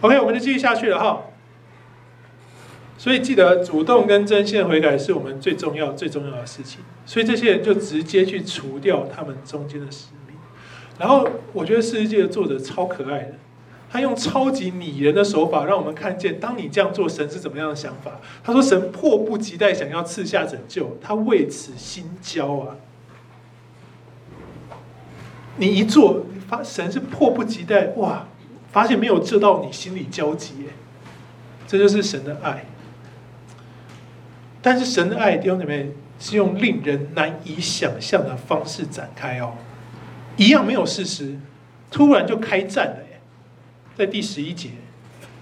[0.00, 1.22] ，OK，我们就继续下去了哈。
[2.98, 6.80] 所以记得主动跟真心的悔改是我们最重要、最重要的事情。
[7.04, 10.36] 所以这些人就直接去除掉他们中间的使命。
[10.98, 13.34] 然后我觉得《世界》的作者超可爱的。
[13.88, 18.20] 他用超级拟人的手法，让我们看见，当你这样做，神是怎么样的想法。
[18.42, 22.76] 他说：“神迫不及待想要赐下拯救，他为此心焦啊。”
[25.56, 28.26] 你一做，发神是迫不及待哇，
[28.72, 30.52] 发现没有救到你，心里焦急，
[31.68, 32.66] 这就是神的爱。
[34.66, 39.52] 但是神的爱，弟兄姊妹，是用令人难以想象的方式展开哦，
[40.36, 41.38] 一样没有事实，
[41.88, 43.20] 突然就开战了耶。
[43.96, 44.70] 在第十一节，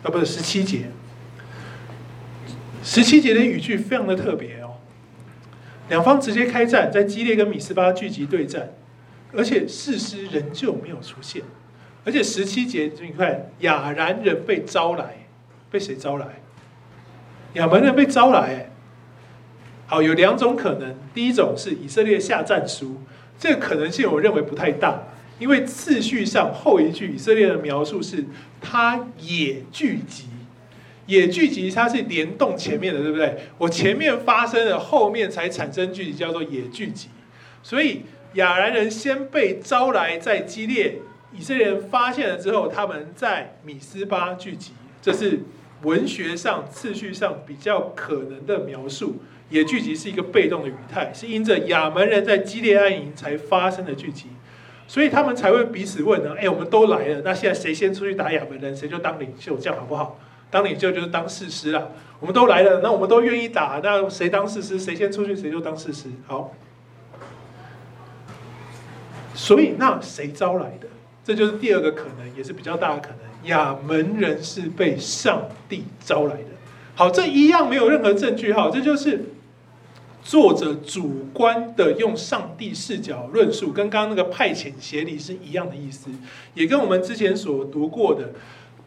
[0.03, 0.89] 啊，不是十七节，
[2.83, 4.73] 十七节的语句非常的特别哦。
[5.89, 8.75] 两方直接开战，在基列跟米斯巴聚集对战，
[9.33, 11.41] 而且事实仍旧没有出现。
[12.05, 15.27] 而且十七节，你看雅兰人被招来，
[15.71, 16.27] 被谁招来？
[17.55, 18.69] 亚门人被招来。
[19.87, 22.97] 好，有两种可能，第一种是以色列下战书，
[23.39, 25.03] 这个可能性我认为不太大。
[25.39, 28.25] 因为次序上后一句以色列的描述是，
[28.61, 30.27] 他也聚集，
[31.07, 33.37] 也聚集，它是联动前面的，对不对？
[33.59, 37.09] 我前面发生了，后面才产生聚集，叫做也聚集。
[37.65, 38.03] 所以
[38.35, 40.99] 亚兰人先被招来，在基列，
[41.37, 44.71] 以色列人发现了之后，他们在米斯巴聚集，
[45.03, 45.41] 这是
[45.83, 49.17] 文学上次序上比较可能的描述。
[49.51, 54.27] 也聚集是一个被动的语态，是因着亚门人在激烈安营才发生的聚集。
[54.87, 60.19] 所以他们才会彼此问呢，哎，我们都来了，那现在谁先出去打亚门人，谁就当领袖，这样好不好？
[60.51, 61.91] 当领袖就是当士师了。
[62.21, 66.09] 我们都来了，那我们都愿意打，那谁当士师，谁先出去，谁就当士师。
[66.27, 66.53] 好，
[69.35, 70.87] 所以那谁招来的？
[71.25, 73.19] 这就是第二个可能，也是比较大的可能。
[73.49, 76.54] 亚门人是被上帝招来的。
[76.95, 79.27] 好，这一样没有任何证据哈，这就是。
[80.27, 86.09] 作者主观的用上帝视角论述，跟刚刚那个派遣协理是一样的意思，
[86.55, 88.33] 也跟我们之前所读过的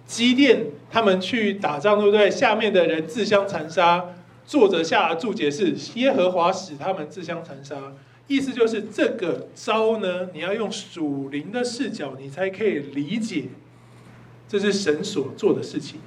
[0.08, 2.32] 基甸他们去打仗，对不对？
[2.32, 4.03] 下面的人自相残杀，
[4.47, 7.93] 作者下的注解是耶和华使他们自相残杀，
[8.26, 13.43] 意思就是这个招呢，你要用属灵的视角，你才可以理解
[14.49, 15.99] 这是神所做的事情。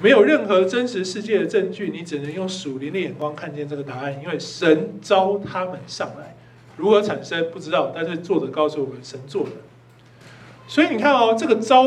[0.00, 6.36] 没有任何真实世界的证据，你只能用属灵的眼光看见这个答案，因为神招他们上来，
[6.76, 9.50] 如何产生不知道，但是作者告诉我们，神做的。
[10.68, 11.86] 所以你看哦，这个招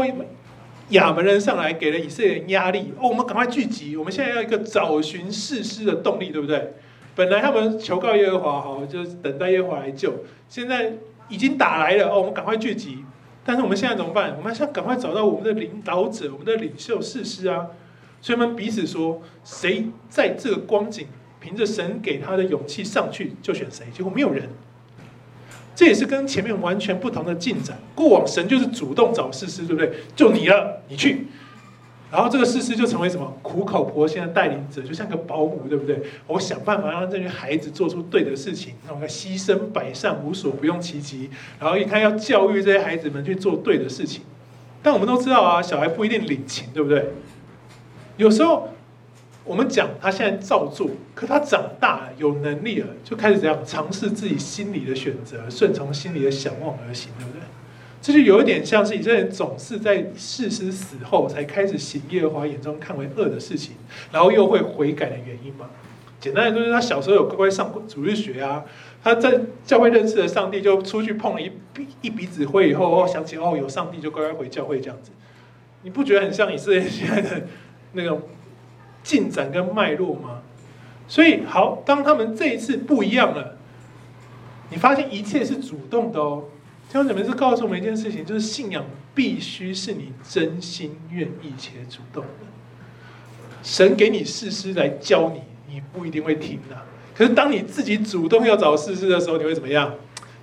[0.90, 6.74] 亚门人上来，给了以色列人压力哦，我们赶快聚集，我们现在要一个找寻士师的动力，对不对？
[7.16, 10.14] 本来他们求告耶和华，好，就是等待耶和华来救，
[10.50, 10.94] 现在
[11.30, 13.06] 已经打来了哦，我们赶快聚集。
[13.46, 14.36] 但是我们现在怎么办？
[14.38, 17.68] 我们现在赶快找到我们的领导者，我们的领袖士师啊！
[18.22, 21.08] 所以他们彼此说，谁在这个光景
[21.40, 23.86] 凭着神给他的勇气上去，就选谁。
[23.92, 24.48] 结果没有人，
[25.76, 27.80] 这也是跟前面完全不同的进展。
[27.96, 29.92] 过往神就是主动找士师，对不对？
[30.16, 31.28] 就你了，你去。
[32.12, 36.02] 然后这个士师就成为什么苦口婆心的带领者，就像个保姆，对不对？
[36.28, 41.30] 我想办法让这些孩子做出对的事情，让我牺牲百善无所不用其极。
[41.58, 44.24] 然后一看要教育这些孩子们去做对的事情，
[44.84, 47.14] 但我们都知道啊，小孩不一定领情，对不对？
[48.22, 48.70] 有时候
[49.44, 57.42] 我们讲他现在照做，可他长大了有能力了，就开始这样尝试自己心里的选择，顺从心里的想望而行，对不对？
[58.00, 63.74] 这就有一点像是以色列人总是在士师死后才开始行耶和华眼中看为恶的事情，
[64.12, 65.72] 然后又会悔改的原因嘛。
[66.20, 68.64] 简单来说，就是他小时候有乖乖上主日学啊，
[69.04, 75.10] 他在教会认识了上帝，就出去碰了一鼻一鼻子灰以后，哦，想起哦有上帝，就乖乖回教会这样子。
[75.82, 77.42] 你不觉得很像以色列现在的
[77.94, 78.22] 那种
[79.04, 80.42] 进展跟脉络吗？
[81.08, 83.58] 所以好，当他们这一次不一样了，
[84.70, 86.46] 你发现一切是主动的哦。
[86.88, 88.86] 弟兄姊妹，是告诉我们一件事情，就是信仰
[89.16, 92.30] 必须是你真心愿意且主动的。
[93.64, 95.42] 神给你事师来教你，
[95.74, 96.78] 你不一定会听的。
[97.14, 99.94] 可是当你自己主动要找事师的时候，你会怎么样？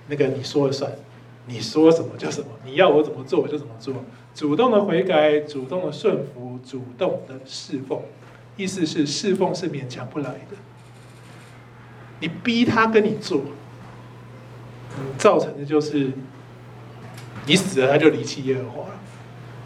[0.07, 0.91] 那个你说了算，
[1.49, 3.93] 你说什么就什么，你要我怎么做我就怎么做。
[4.33, 7.99] 主动的悔改，主动的顺服，主动的侍奉，
[8.55, 10.55] 意思是侍奉是勉强不来的。
[12.21, 13.41] 你逼他跟你做，
[15.17, 16.11] 造成的就是。
[17.45, 18.99] 你死了，他就离弃耶和华了。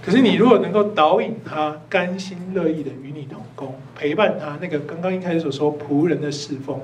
[0.02, 6.80] 可是你如果能够导引他，甘心乐意的与你同工，陪伴他，那个刚刚一开始所说仆人的侍奉，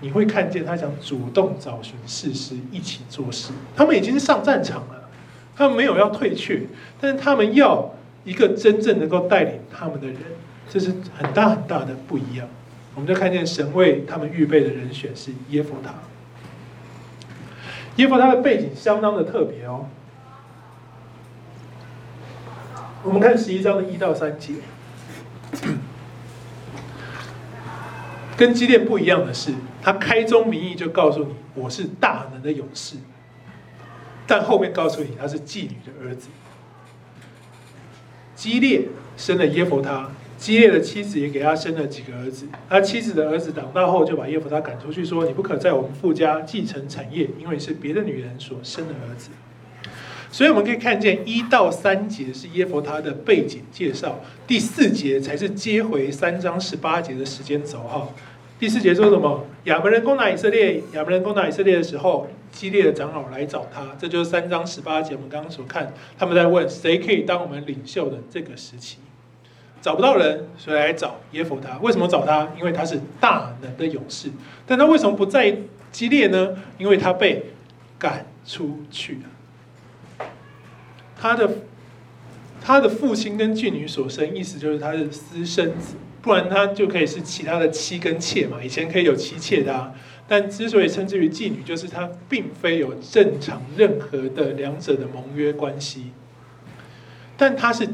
[0.00, 3.52] 你会看见他想主动找寻事实一起做事。
[3.76, 5.08] 他们已经上战场了，
[5.56, 6.62] 他们没有要退却，
[7.00, 7.94] 但是他们要
[8.24, 10.16] 一个真正能够带领他们的人，
[10.68, 12.48] 这是很大很大的不一样。
[12.94, 15.92] 我们就看见神为他们预备的人选是耶弗他。
[17.96, 19.86] 耶弗他的背景相当的特别哦。
[23.02, 24.54] 我们看十一章的一到三节，
[28.40, 32.96] 跟基列不一样的是，他开宗明义就告诉你，我是大能的勇士，
[34.26, 36.30] 但后面告诉你他是妓女的儿子。
[38.34, 40.10] 基列生了耶弗他。
[40.38, 49.28] 基列的妻子也给他生了几个儿子，他妻子的儿子长大后就把耶弗他赶出去，说：“你不可在我们富家继承产业，因为是别的女人所生的儿子。”
[50.32, 58.08] 所以我们可以看见一到三节是耶弗他的背景介绍，第四节才是接回三章十八节的时间轴哈。
[58.60, 59.46] 第四节说什么？
[59.64, 68.98] 亚门人攻打以色列，亚门人攻打以色列的时候，基列的长老来找他，这就是三章十八节我们刚刚所看，他们在问谁可以当我们领袖的这个时期。
[69.80, 71.78] 找不到人，所以来找耶弗他。
[71.78, 72.52] 为什么找他？
[72.58, 74.28] 因为他是大能的勇士。
[74.66, 75.56] 但他为什么不在
[75.90, 76.54] 基列呢？
[76.76, 77.46] 因为他被
[77.98, 79.22] 赶出去
[80.18, 80.26] 了。
[81.18, 81.50] 他的
[82.60, 88.58] 他的父亲跟妓女所生，意思就是他是私生子，不然他就可以是其他的妻跟妾嘛。
[88.62, 89.92] 以前可以有妻妾的啊，
[90.26, 96.12] 但之所以称之为妓女，就是他并非有正常任何的两者的盟约关系。
[97.36, 97.88] 但他是。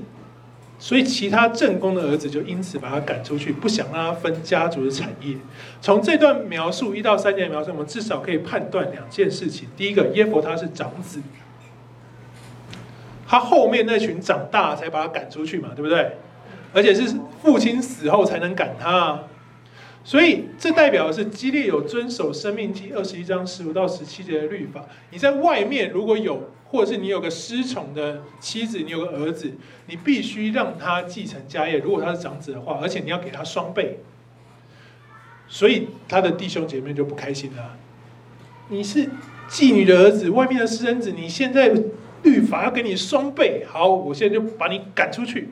[0.79, 5.35] 所以，其他正宫的儿子就因此把他赶出去，不想让他分家族的产业。
[5.81, 11.23] 从这段描述一到三节描述，我们至少可以判断两件事情：第一个，耶佛他是长子，
[13.27, 16.19] 他后面那群长大才把他赶出去嘛，对不对？
[16.73, 19.25] 而且是父亲死后才能赶他，啊
[20.05, 24.85] 所以这代表的是基列有遵守《生命记》二十一章十五到十七节的律法。
[25.11, 26.51] 你在外面如果有。
[26.69, 29.53] 或者是你有个失宠的妻子，你有个儿子，
[29.87, 31.79] 你必须让他继承家业。
[31.79, 34.01] 如果他是长子的话，而且你要给他双倍，
[35.47, 37.77] 所以他的弟兄姐妹就不开心了。
[38.69, 39.09] 你是
[39.49, 41.73] 妓女的儿子，外面的私生子，你现在
[42.25, 45.51] 律法要给你双倍，好，我现在就把你赶出去。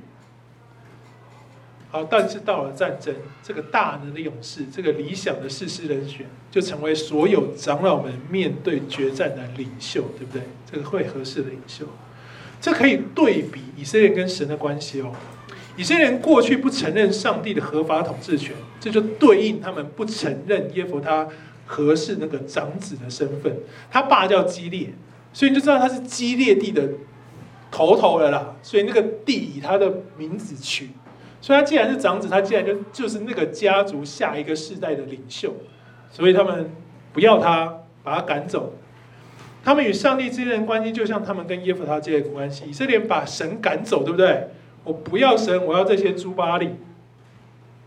[1.95, 10.42] 好，但是到了战争，这个大能的勇士，这个理想的士师人选，就成为所有长老们面对决战的领袖，对不对？
[10.68, 11.86] 这个会合适的领袖，
[12.61, 15.12] 这可以对比以色列跟神的关系哦。
[15.76, 21.28] 以色列人过去不承认上帝的合法统治权，这就对应他们不承认耶弗他
[21.64, 23.57] 合适那个长子的身份。
[23.88, 24.92] 他爸叫基列，
[25.32, 26.88] 所以你就知道他是基列地的
[27.70, 28.57] 头头了啦。
[28.64, 30.90] 所以那个地以他的名字取，
[31.45, 35.55] 所以他既然是长子，他既然就就是那个家族下一个世代的领袖，
[36.11, 36.70] 所以他们
[37.12, 38.72] 不要他，把他赶走。
[39.62, 42.64] 他们与上帝之间的关系，就像他们跟耶弗他之间的关系。
[42.66, 44.49] 以色列把神赶走，对不对？
[44.84, 46.76] 我不要神，我要这些猪巴力。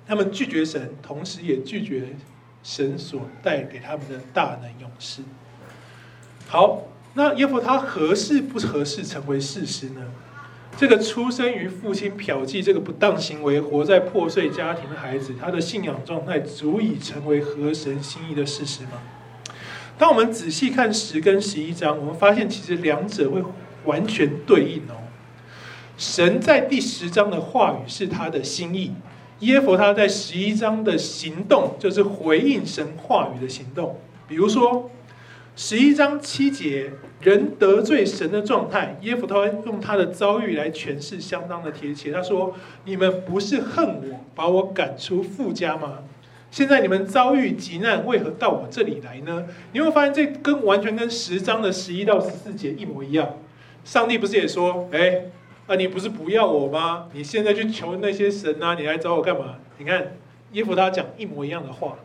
[0.05, 2.09] 他们拒绝神，同时也拒绝
[2.61, 5.23] 神所带给他们的大能勇士。
[6.47, 6.83] 好，
[7.15, 10.03] 那耶弗他合适不合适成为士师呢？
[10.78, 19.01] 这个出生于父亲嫖妓这个不当行为，活在破碎家庭的孩子，他的信仰状态足以成为合神心意的事实吗？
[19.97, 23.41] 当我们仔细看十跟十一章，我们发现其实两者会
[23.86, 25.01] 完全对应哦。
[25.97, 28.93] 神在第十章的话语是他的心意，
[29.39, 33.99] 耶佛他在十一章的行动就是回应神话语的行动。
[34.28, 34.91] 比如说
[35.55, 36.91] 十一章七节，
[37.22, 42.11] 人得罪神的状态，耶弗他用他的遭遇来诠释，相当的贴切。
[42.11, 42.53] 他说
[42.86, 45.99] ：“你们不是恨我，把我赶出富家吗？
[46.51, 53.36] 现在你们遭遇急难，为何到我这里来呢？”你会发现，这跟完全跟十章的十一到十四节一模一样。
[53.84, 55.26] 上帝不是也说：“哎。”
[55.68, 57.09] 啊，你不是不要我吗？
[57.11, 59.55] 你现在去求那些神啊，你来找我干嘛？
[59.78, 60.13] 你看，
[60.53, 61.97] 耶弗他讲一模一样的话。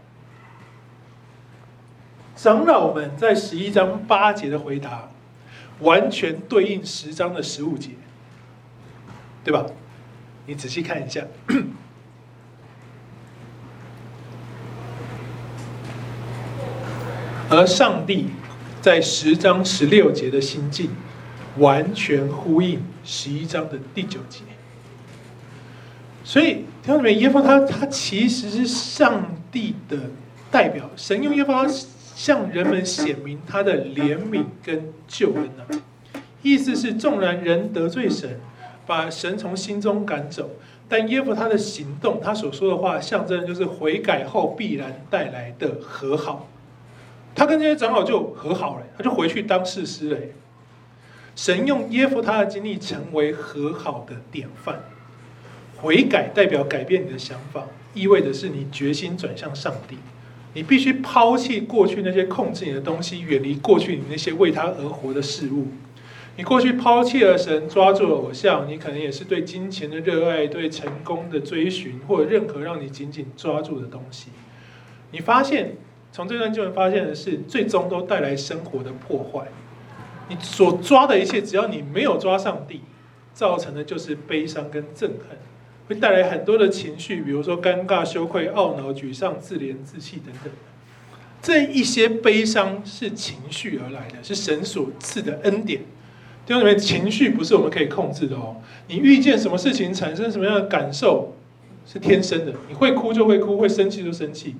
[2.36, 5.08] 长老们在十一章八节的回答，
[5.80, 7.90] 完全对应十章的十五节，
[9.44, 9.66] 对吧？
[10.46, 11.24] 你仔细看一下。
[17.50, 18.28] 而上帝
[18.80, 20.90] 在十章十六节的心境。
[21.58, 24.40] 完全呼应十一章的第九节，
[26.24, 29.98] 所以弟兄姊妹，耶弗他他其实是上帝的
[30.50, 31.68] 代表，神用耶和华
[32.14, 35.82] 向人们显明他的怜悯跟救恩、啊。
[36.42, 38.40] 意思是，纵然人得罪神，
[38.86, 40.50] 把神从心中赶走，
[40.88, 46.48] 但耶夫他的行动，他所说的话，象征就是悔改后必然带来的和好。
[47.34, 50.18] 他跟这些长老就和好了，他就回去当士师了。
[51.34, 54.80] 神用耶夫他的经历成为和好的典范。
[55.76, 59.96] 悔改代表改变你的想法，意味着是你决心转向上帝。
[60.54, 65.68] 你必须抛弃过去那些控制你的东西，远离过去你那些为他而活的事物。
[66.36, 74.28] 你过去抛弃了神，抓住了偶像，你可能也是对金钱的热爱、对成功的追寻，或者任何让你紧紧抓住的东西。
[75.10, 75.76] 你发现，
[76.10, 79.48] 从这段经文发现的是，最终都带来生活的破坏。
[80.28, 82.80] 你所抓的一切，只要你没有抓上帝，
[83.34, 85.36] 造成的就是悲伤跟憎恨，
[85.92, 90.52] 会带来很多的情绪，比如说尴尬、羞愧、懊恼、沮丧、自怜、自弃等等。
[91.42, 95.80] 这一些悲伤是情绪而来的，是神所赐的恩典。
[96.46, 98.56] 弟兄姊妹，情绪不是我们可以控制的哦。
[98.88, 101.34] 你遇见什么事情，产生什么样的感受，
[101.86, 102.52] 是天生的。
[102.68, 104.56] 你会哭就会哭，会生气就生气。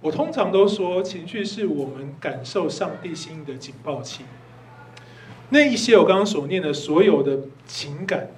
[0.00, 4.24] 我通常都说，情绪是我们感受上帝心意的警报器。
[5.50, 8.28] 那一些我刚刚所念的所有的情感、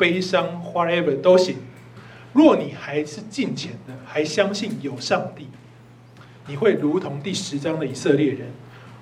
[0.00, 1.56] 悲伤，whatever 都行。
[2.32, 5.46] 若你还是敬虔的，还相信有上帝，
[6.46, 8.48] 你会如同第十章的以色列人，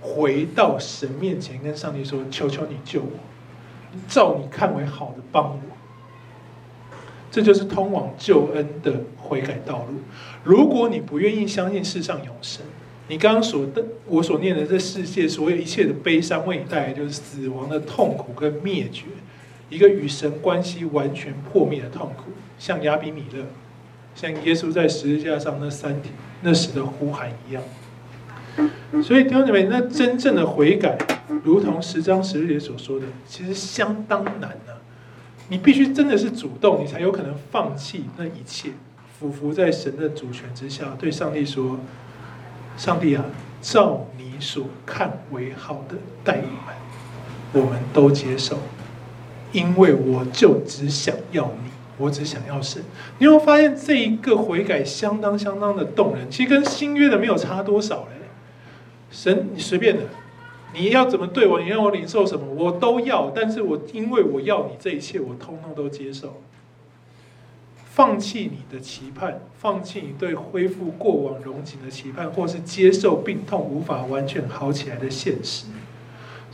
[0.01, 3.11] 回到神面前，跟上帝说：“求求你救我，
[4.09, 5.61] 照你看为好的帮我。”
[7.31, 10.01] 这就是通往救恩的悔改道路。
[10.43, 12.65] 如果你不愿意相信世上有神，
[13.07, 19.05] 你刚刚所的，我所念的这世界所有一切的悲伤，为你带来就是死亡的痛苦跟灭绝，
[19.69, 23.45] 一个与神关系完全破灭的痛苦，像亚比米勒，
[24.15, 26.13] 像耶稣在十字架上那三天
[26.43, 27.63] 那时的呼喊一样。
[29.03, 30.99] 所以弟兄姊妹，那真正的悔改，
[31.45, 34.79] 如同十章十日节所说的，其实相当难的、
[35.49, 38.71] 你必须真的是主动，你才有可能放弃那一切，
[39.19, 41.79] 俯伏在神的主权之下，对上帝说。
[42.77, 43.25] 上帝啊，
[43.61, 48.57] 照你所看为好的待我们，我们都接受，
[49.53, 52.83] 因为我就只想要你，我只想要神。
[53.19, 58.27] 你会发现这一个悔改相当相当的动人，其实跟新约的没有差多少嘞。
[59.11, 60.03] 神，你随便的，
[60.75, 63.31] 你要怎么对我，你让我领受什么，我都要。
[63.35, 66.43] 但是我因为我要你这一切，我通通都接受。
[67.91, 75.65] 放弃你的期盼，放弃你对恢复过往荣景的期盼，或是接受病痛无法完全好起来的现实。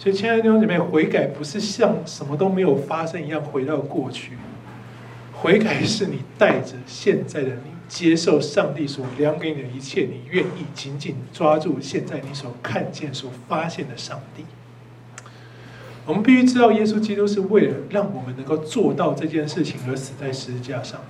[0.05, 4.33] 所以，亲爱的弟兄姐妹，悔改不是像什么都没有发生一样回到过去，
[5.33, 14.45] 悔改是你带着现在的你，接受上帝所量给你的一切，你愿意紧紧抓住现在你所看见、所发现的上帝。
[16.05, 21.01] 我们必须知道，耶稣基督是为了让我们能够做到这件事情而死在十字架上，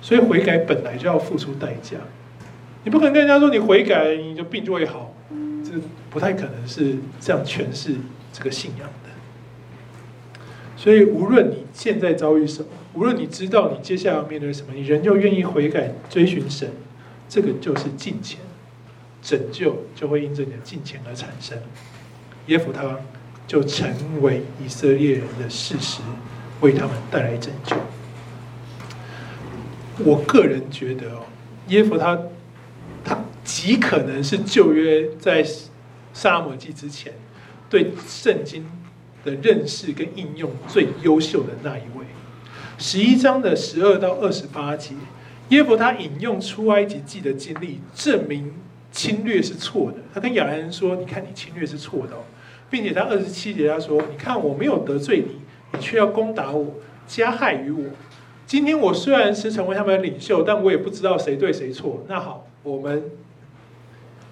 [0.00, 1.98] 所以悔改本来就要付出代价。
[2.82, 5.12] 你不可能跟人家说你悔改，你的病就会好，
[6.10, 7.96] 不太可能是这样诠释
[8.32, 9.10] 这个信仰的。
[10.76, 16.70] 所以，无论你现在遭遇什么，无论你知道你接下来要面对什么，你仍旧愿意悔改、追寻神，
[17.28, 18.40] 这个就是敬虔，
[19.22, 21.58] 拯救就会因着你的敬虔而产生。
[22.46, 22.98] 耶弗他。
[23.48, 23.88] 就成
[24.22, 26.00] 为以色列人的事实，
[26.62, 27.76] 为他们带来拯救。
[30.04, 31.26] 我个人觉得哦，
[31.68, 32.22] 耶弗他他
[33.46, 35.42] 极可能是旧约在
[36.12, 37.12] 撒母耳记之前
[37.70, 38.66] 对圣经
[39.24, 42.04] 的认识跟应用最优秀的那一位。
[42.76, 44.94] 十一章的十二到二十八节，
[45.50, 48.52] 耶弗他引用出埃及记的经历，证明
[48.90, 49.98] 侵略是错的。
[50.12, 52.18] 他跟亚兰人说：“你看，你侵略是错的哦。”
[52.68, 55.40] 并且他二十七节他说：“你看我没有得罪你，
[55.72, 56.74] 你却要攻打我，
[57.06, 57.84] 加害于我。
[58.44, 62.04] 今天我虽然是成为他们的领袖，但我也不知道谁对谁错。
[62.08, 63.04] 那好，我们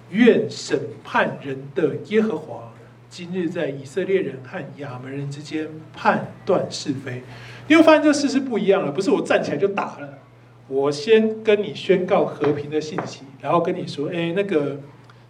[0.09, 2.73] 愿审判人的耶和华
[3.09, 7.23] 今日在以色列人和亚扪人之间判断是非。
[7.67, 10.19] 你会发现这事是不一样了，不是我站起来就打了，
[10.67, 14.79] 我先跟你宣告和平的信息，然后跟你说：哎，那个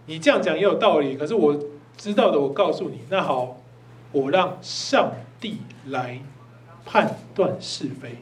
[0.05, 1.59] 你这样讲也有道理，可是我。”
[1.97, 2.99] 知道的，我告诉你。
[3.09, 3.61] 那好，
[4.11, 6.19] 我让上帝来
[6.83, 8.17] 判断是非。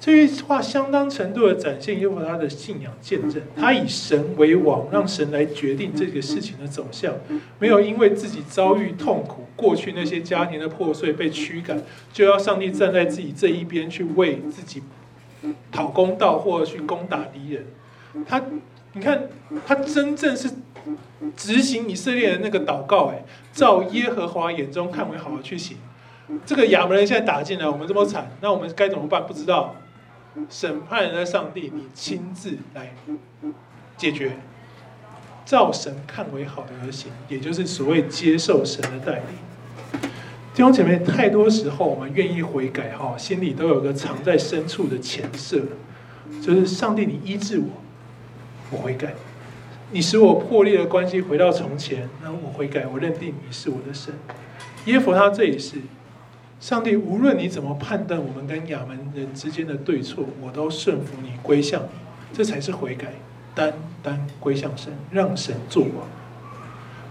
[0.00, 3.42] 这句话相当程度的展现耶和华他的信仰见证。
[3.56, 7.14] 他以神为王，让神来决定这个事情的走向。
[7.58, 11.82] 没有因为自己遭遇痛苦，过去那些家庭的破碎被驱赶，
[12.12, 14.82] 就要上帝站在自己这一边去为自己
[15.72, 17.66] 讨公道，或者去攻打敌人。
[18.26, 18.42] 他，
[18.92, 19.28] 你看，
[19.66, 20.50] 他真正是。
[21.36, 23.22] 执行以色列的那个祷告，哎，
[23.52, 25.76] 照耶和华眼中看为好的去行。
[26.46, 29.26] 这个亚扪人现在打进来，我们这么惨，那我们该怎么办？
[29.26, 29.74] 不知道。
[30.48, 32.94] 审判人的上帝，你亲自来
[33.96, 34.32] 解决，
[35.44, 39.24] 照神看为好的而行，也就是所谓接受神的带领。
[40.54, 45.62] 弟兄姐妹，太多时候我们愿意悔改，哈，心里都有个藏在深处的前设，
[46.42, 47.66] 就是上帝，你医治我，
[48.72, 49.14] 我悔改。
[49.90, 54.12] 你使我破裂的关系回到从前，那我悔改，我认定你是我的神。
[54.86, 55.76] 耶和他这也是，
[56.60, 61.88] 上帝无论你怎么判断我们跟亚门人之间的对错，我都顺服你，归向你，
[62.32, 63.14] 这才是悔改，
[63.54, 66.08] 单单归向神，让神作王。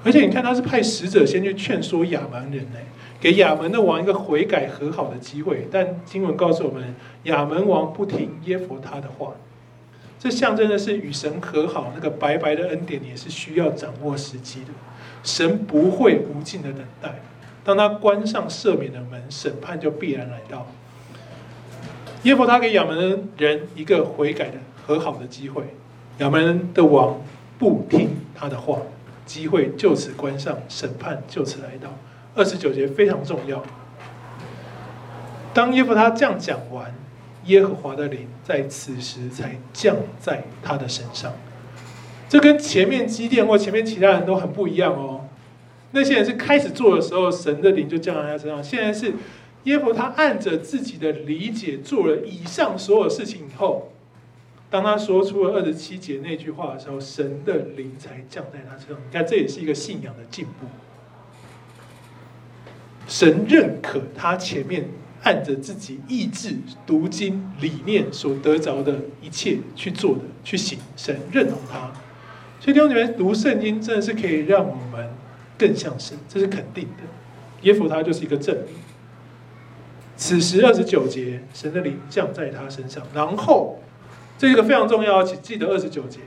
[0.03, 2.79] 而且你看，他是派使者先去劝说亚门人呢，
[3.19, 5.67] 给亚门的王一个悔改和好的机会。
[5.71, 6.93] 但经文告诉我们，
[7.23, 9.33] 亚门王不听耶弗他的话。
[10.19, 14.71] 这象征的是与神和好，那个白白的恩典也是需要掌握时机的。
[15.23, 17.19] 神不会无尽的等待，
[17.67, 20.65] 当他关上赦免的门，审判就必然来到。
[22.23, 24.53] 耶和他给亚扪人一个悔改的
[24.85, 25.63] 和好的机会，
[26.19, 27.19] 亚扪人的王
[27.59, 28.79] 不听他的话，
[29.25, 31.89] 机会就此关上，审判就此来到。
[32.35, 33.61] 二十九节非常重要。
[35.53, 36.95] 当耶弗他这样讲完。
[37.47, 41.33] 耶和华的灵在此时才降在他的身上，
[42.27, 45.26] 这跟前面基甸或前面其他人都很不一样哦。
[45.91, 48.63] 那些人是开始做的时候，神的灵就降在他身上。
[48.63, 49.13] 现在是
[49.63, 53.91] 耶弗他按着自己的理解做了以上所有事情以后，
[54.69, 58.97] 当他说出了二十七节那句话的时候，神的灵才降在他身上。
[58.97, 60.67] 你看，这也是一个信仰的进步。
[63.07, 64.89] 神认可他前面。
[65.23, 66.55] 按着自己意志、
[66.85, 71.91] 读经、理念所得着的一切去做的、去行，神认同他。
[72.61, 75.09] 所以弟兄姊妹，读圣经真的是可以让我们
[75.57, 77.03] 更像神，这是肯定的。
[77.61, 78.75] 耶弗他就是一个证明。
[80.15, 83.79] 此时二十九节，神的灵降在他身上，然后
[84.37, 86.19] 这个非常重要，请记得二十九节，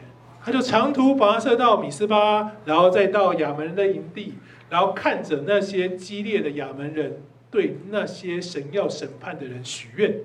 [0.45, 4.35] 他就长途跋涉到米斯巴，然后再到亚门人的营地，
[4.69, 7.23] 然后看着那些激烈的亚门人。
[7.53, 10.21] 对那些神要审判的人许愿，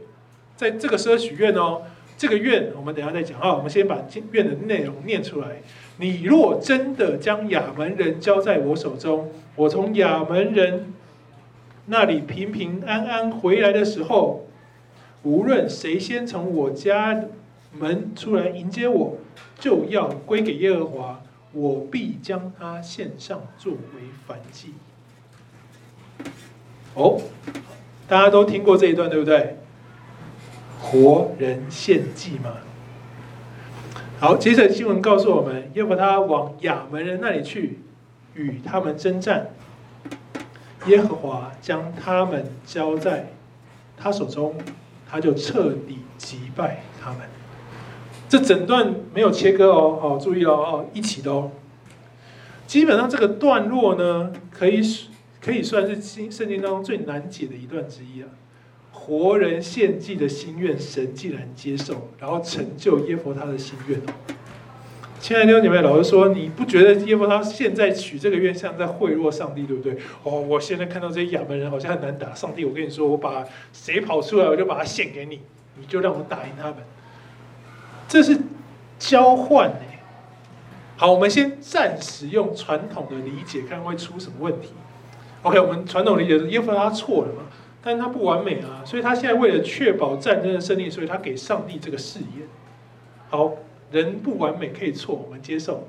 [0.56, 1.82] 在这个时候许愿哦，
[2.16, 3.52] 这个愿我们等下再讲啊。
[3.56, 4.00] 我们先把
[4.32, 5.60] 愿的内容念出来。
[5.98, 10.94] 你若真的将亚门人交在我手中，我从亚门人
[11.86, 14.46] 那里平平安安回来的时候，
[15.24, 17.24] 无论谁先从我家
[17.72, 19.18] 门出来迎接我，
[19.60, 21.22] 就要归给耶和华，
[21.54, 23.78] 我必将他献上作为
[24.28, 24.74] 燔祭。
[26.94, 27.22] 哦，
[28.08, 29.58] 大家都听过这一段对不对？
[30.82, 32.58] 活人献祭吗？
[34.18, 37.80] 好，接着新闻告诉我们，耶和华往亚扪人那里去，
[38.34, 39.50] 与他们征战。
[40.88, 43.34] 耶和华将他们交在
[43.98, 44.56] 他手中，
[45.10, 47.20] 他就彻底击败他们。
[48.30, 51.52] 这整段没有切割哦，好，注意哦，哦，一起的哦。
[52.66, 54.82] 基本上这个段落呢，可以
[55.42, 58.30] 可以算是经圣经当中最难解的一段之一啊。
[59.06, 64.02] 活人献祭的心愿，神既然接受，然后成就耶佛他的心愿。
[65.20, 69.96] 亲爱的弟兄姐妹，老实说，你不觉得耶弗他现在许这个愿像在贿赂上帝，对不对？
[70.24, 75.42] 哦，我现在看到这些亚门人好像很难打，上帝，我跟你说，我把谁跑出来，我就把他献给你，
[75.80, 76.78] 你就让我打赢他们。
[78.08, 78.36] 这是
[78.98, 79.86] 交换呢。
[80.98, 84.70] 好，我们先暂时用传统的理解，看会出什么问题。
[85.44, 87.44] OK，我们传统理解是耶弗他错了嘛？
[87.86, 92.48] 但他不完美啊，所以他现在为了确保战争的胜利，所以他给上帝这个誓言。
[93.30, 93.54] 好，
[93.92, 95.88] 人不完美可以错，我们接受。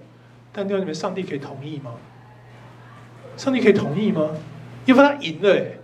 [0.52, 1.92] 但弟兄们，上帝可以同意吗？
[3.38, 4.28] 上帝可以同意吗？
[4.84, 5.78] 因为他赢了，哎，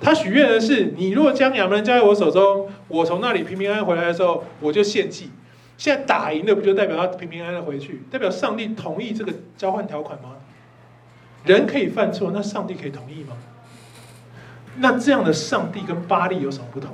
[0.00, 5.30] 他许愿的是，你如果将亚扪人交在我手中，我从那里平平安安回来的时候，我就献祭。
[5.76, 8.02] 现在打赢了，不就代表他平平安安回去？
[8.08, 10.36] 代表上帝同意这个交换条款吗？
[11.44, 13.36] 人可以犯错，那上帝可以同意吗？
[14.80, 16.90] 那这样的上帝跟巴力有什么不同？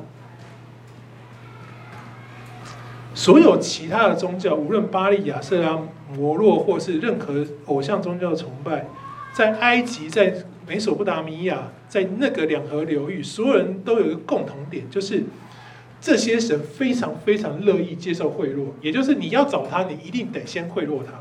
[3.15, 5.79] 所有其他的宗教，无论巴力、亚瑟拉、
[6.17, 8.89] 摩洛，或是任何偶像宗教的崇拜，
[9.33, 10.35] 在埃及、在
[10.67, 15.23] 美索不达米亚，在那个两河流域，所有人都有一个共同点，就是
[16.01, 21.13] 这些神非常非常乐意接受贿赂，也就是你要找他，你一定得先贿赂他。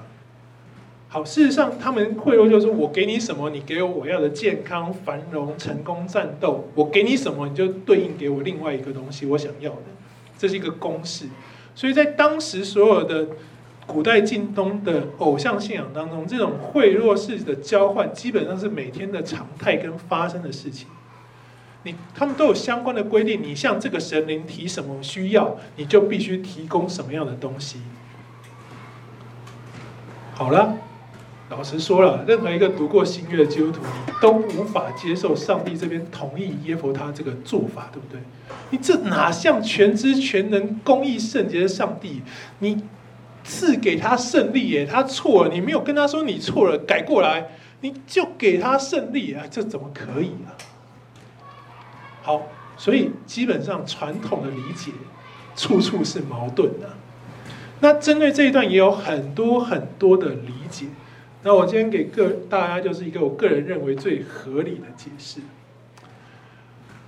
[1.13, 6.67] 好，事实上，他们贿赂就是我给你什么，你给我我要的健康、繁荣、成功、战斗。
[6.73, 9.83] 我给你什么，你就对应给我另外一个东西，我想要的。
[10.39, 11.27] 这是一个公式。
[11.75, 13.27] 所以在当时所有的
[13.85, 20.87] 古代近东的偶像信仰当中，这种贿赂式的交换基本上是每天的常态跟发生的事情。
[21.83, 27.81] 你他们都有相关的规定，你向这个神灵提什么需要，你就必须提供什么样的东西。
[30.33, 30.75] 好了。
[31.55, 33.83] 老实说了，任何一个读过新约的基督徒，
[34.19, 38.19] 都无法接受上帝这边同意耶佛他这个做法，对不对？
[38.71, 42.23] 你这哪像全知全能、公义圣洁的上帝？
[42.57, 42.83] 你
[43.43, 47.51] 赐给他胜利耶，他错了，你没有跟他说你错了，改过来，
[47.81, 49.45] 你就给他胜利啊？
[49.51, 50.57] 这怎么可以啊？
[52.23, 52.47] 好，
[52.77, 54.91] 所以基本上传统的理解
[55.55, 56.89] 处处是矛盾的。
[57.79, 60.87] 那针对这一段也有很多很多的理解。
[61.43, 65.41] 那我今天给个大家就是一个我个人认为最合理的解释。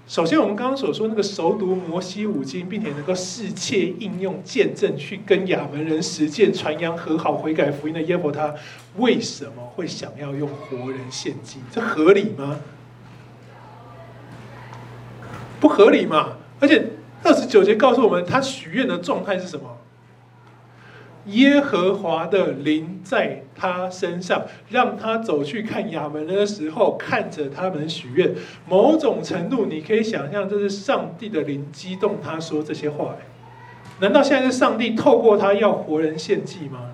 [0.08, 8.54] 首先，我们刚刚所说那个熟读摩西五经，并且能够视切应用见证去跟亚门人实践传扬和好悔改福音的耶伯他，
[8.98, 11.58] 为什么会想要用活人献祭？
[11.72, 12.60] 这合理吗？
[15.60, 16.38] 不合理嘛！
[16.60, 16.92] 而且
[17.24, 19.78] 二十九节告诉我们，他许愿的状态是什么？
[21.26, 28.34] 耶和华的灵在他身上，让他走去看亚门的时候，看着他们许愿。
[28.68, 33.16] 某种程度，你可以想象，这是上帝的灵激动他说这些话。
[34.00, 36.92] 难道现在是上帝透过他要活人献祭吗？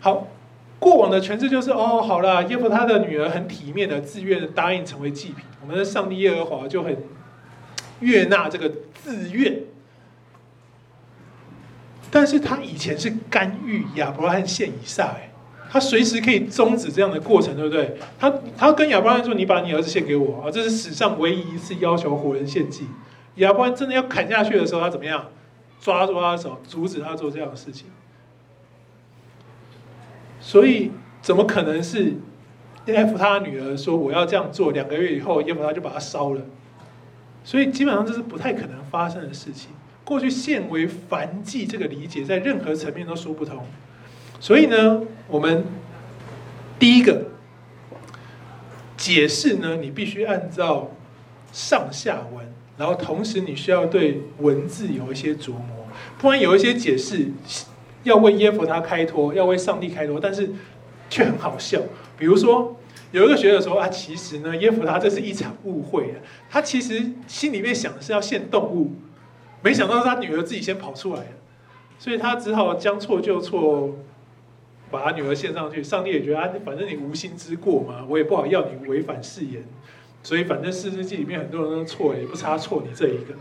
[0.00, 0.26] 好，
[0.78, 5.44] 过往的诠释就是：哦，好了，耶弗他的女儿很体面的，自愿的答应成为祭品。
[5.60, 6.96] 我们的上帝耶和华就很
[8.00, 9.60] 悦纳这个自愿。
[12.10, 15.30] 但是他以前是干预亚伯拉罕献以撒，哎，
[15.70, 17.96] 他随时可以终止这样的过程，对不对？
[18.18, 22.86] 他他跟亚伯拉罕说：“你把你儿子献给我啊！”这是史上唯一一次要求活人献祭。
[23.36, 25.26] 亚伯拉罕真的要砍下去的时候，他怎么样？
[25.80, 27.86] 抓住他的手，阻止他做这样的事情。
[30.40, 30.90] 所以，
[31.20, 32.14] 怎么可能是
[32.86, 34.72] 耶弗他女儿说我要这样做？
[34.72, 36.40] 两个月以后，耶弗他就把他烧了。
[37.44, 39.70] 所以，基本上这是不太可能发生的事情。
[40.08, 43.62] 过去现为燔祭这个理解，在任何层面都说不通。
[44.40, 45.66] 所以呢，我们
[46.78, 47.26] 第一个
[48.96, 50.92] 解释呢，你必须按照
[51.52, 55.86] 上下文，然后同时你需要对文字有一些琢磨。
[56.16, 57.30] 不然有一些解释
[58.02, 60.48] 要为耶弗他开脱，要为上帝开脱，但是
[61.10, 61.82] 却很好笑。
[62.16, 62.74] 比如说，
[63.10, 66.16] 有一个学者说啊，其实呢，耶弗他这是一场误会啊，
[66.48, 68.94] 他其实心里面想的是要献动物。
[69.62, 71.26] 没想到是他女儿自己先跑出来了，
[71.98, 73.96] 所以他只好将错就错，
[74.90, 75.82] 把他女儿献上去。
[75.82, 79.64] 上帝也觉得啊，反正你无心之过嘛，我也不好要你违反誓言，
[80.22, 83.34] 所以反正士师记里面很多人都错，也不差错你这一个。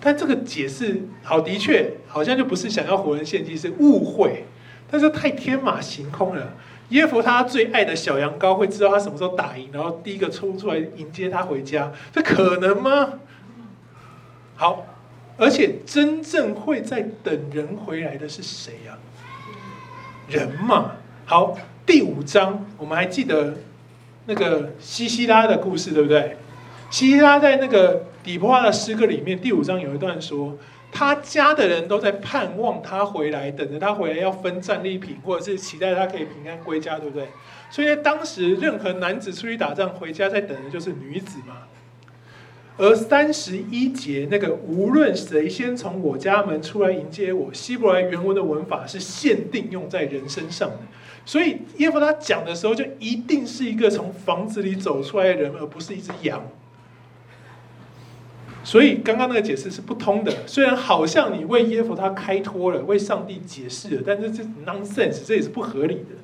[0.00, 4.44] 但这个解释好，的确好像就不是想要活人献祭，是误会。
[4.90, 6.54] 但是太天马行空了。
[6.88, 13.20] 耶弗他最爱的小羊羔会知道他什么时候打赢，然后第一个冲出来迎接他回家，这可能吗？
[14.56, 14.84] 好，
[15.42, 18.96] 而且真正会在等人回来的是谁呀？
[20.28, 20.92] 人嘛。
[21.26, 23.56] 好，第五章我们还记得
[24.26, 26.36] 那个西西拉的故事，对不对？
[26.90, 30.56] 西西拉在那个底波拉的诗歌里面，第五章有一段说。
[30.94, 37.26] 他家的人都在盼望他回来，等着他回来要分战利品，或者是期待他可以平安归家，对不对？
[37.70, 41.62] 所以当时，任何男子出去打仗回家，在等的就是女子嘛。
[42.78, 50.78] 而三十一节那个无论谁先从我家门出来迎接我，希伯来原文的文法是限定用在人身上的，
[51.26, 56.42] 所以耶弗他讲的时候，就一定是一个从房子里走出来的人，而不是一只羊。
[58.64, 66.21] 所以刚刚那个解释是不通的，虽然好像你为耶弗他开脱了，为上帝解释了，但是这 nonsense，这也是不合理的。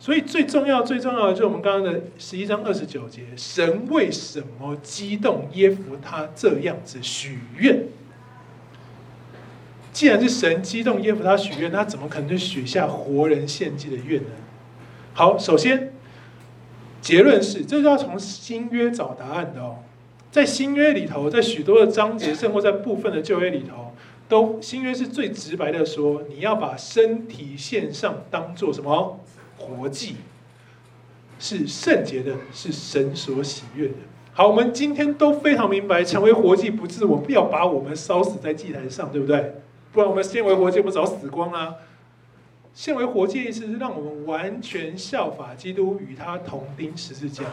[0.00, 7.84] 所以最重要、最重要的就是我们刚刚的十一章二十九节，神为什么激动耶弗他这样子许愿？
[9.92, 14.30] 既然是神激动耶弗他许愿，他怎么可能就许下活人献祭的愿呢？
[15.12, 15.92] 好，首先
[17.02, 19.80] 结论是，这是要从新约找答案的哦。
[20.30, 23.92] 在新约里头，在许多的章节，甚或在部分的旧约里头，
[24.30, 29.20] 都新约是最直白的说，你要把身体献上，当做什么
[29.60, 30.16] 活祭，
[31.38, 33.94] 是圣洁的，是神所喜悦的。
[34.32, 39.54] 好，我们今天都非常明白，成为活祭不是我们要把我们烧死在祭坛上，对不对？
[39.92, 41.74] 不然我们献为活祭不早死光啊？
[42.72, 47.44] 献为活祭意思是让我们完全效法基督，与他同钉十字架。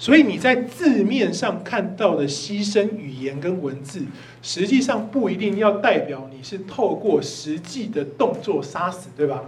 [0.00, 4.04] 所以你在字面上看到的牺牲语言跟文字，
[4.42, 9.44] 实际上不一定要代表你是透过实际的动作杀死，对吧？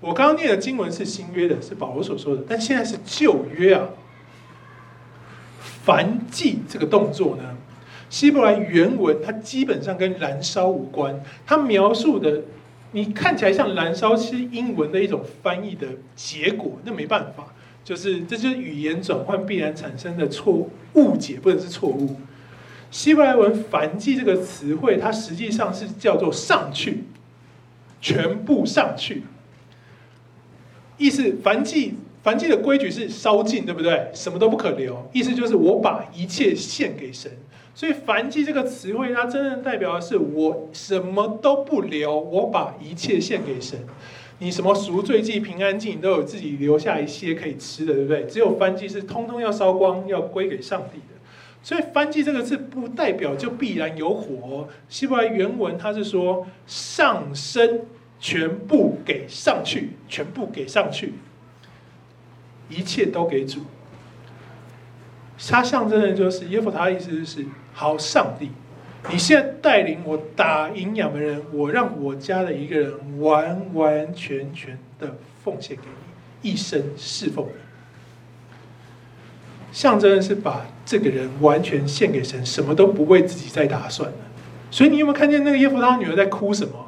[0.00, 3.88] 我刚刚念的经文是新约的，是保罗所说的，但现在是旧约啊。
[5.84, 7.56] 燔祭这个动作呢，
[8.10, 12.42] 希伯来原文它基本上跟燃烧无关，它描述的
[12.92, 17.52] 你看起来像燃烧，是英文的一种翻译的结果，那没办法。
[17.84, 22.16] 就是，这就是语言转换必然产生的错误解，不能是错误。
[22.90, 27.04] 希伯来文“燔祭”这个词汇，它实际上是叫做“上去”，
[28.02, 29.22] 全部上去。
[30.98, 31.94] 意思，燔祭，
[32.24, 34.10] 燔祭的规矩是烧尽，对不对？
[34.14, 35.08] 什么都不可留。
[35.12, 37.30] 意思就是我把一切献给神。
[37.74, 43.78] 所以“燔祭”这个词汇，它真正代表的是我什么都不留，我把一切献给神。
[44.38, 48.24] 你什么赎罪祭、平安祭，你都有自己留下一些可以吃的，对不对？
[48.24, 51.20] 只有燔祭是通通要烧光，要归给上帝的。
[51.62, 54.66] 所以“燔祭”这个字不代表就必然有火。
[54.88, 57.80] 希伯来原文它是说上升，
[58.18, 61.14] 全部给上去，全部给上去，
[62.68, 63.60] 一切都给主。
[65.48, 68.50] 他象征的就是耶弗他的意思就是好上帝。
[69.12, 75.82] 你现在带领我打赢亚扪人，我让我家的一个人完完全全的奉献给
[76.42, 77.52] 你，一生侍奉你，
[79.70, 84.16] 象征的是把这个人完全献给神，什么都不为自己再打算了。
[84.70, 86.85] 所以你有没有看见那个耶弗他女儿在哭什么？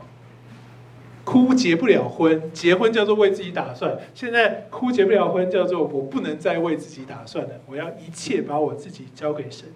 [1.28, 9.66] 哭结不了婚，结婚叫做为自己打算，现在哭结不了婚叫做我不能再为自己打算了，我要一切把我自己交给神。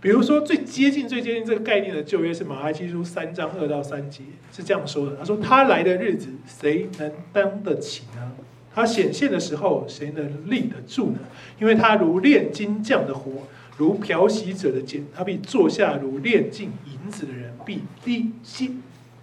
[0.00, 4.22] 比如说，最接近、最接近这个概念的旧约是马拉基书三章二到三节，
[4.52, 8.30] 是这样说的：他说，他来的日子，谁能当得起呢？
[8.72, 11.18] 他显现的时候，谁能立得住呢？
[11.60, 13.32] 因为他如炼金匠的火，
[13.76, 18.80] 如漂洗者的碱，他必坐下如炼净银子的人，必立心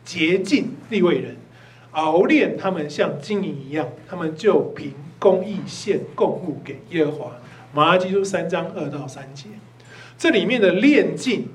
[0.07, 1.35] 洁净利未人，
[1.91, 7.31] 熬炼他们像金银一样，他们就凭公义献供物给耶和华。
[7.73, 9.47] 马拉基书三章二到三节。
[10.17, 11.49] 这里面的炼净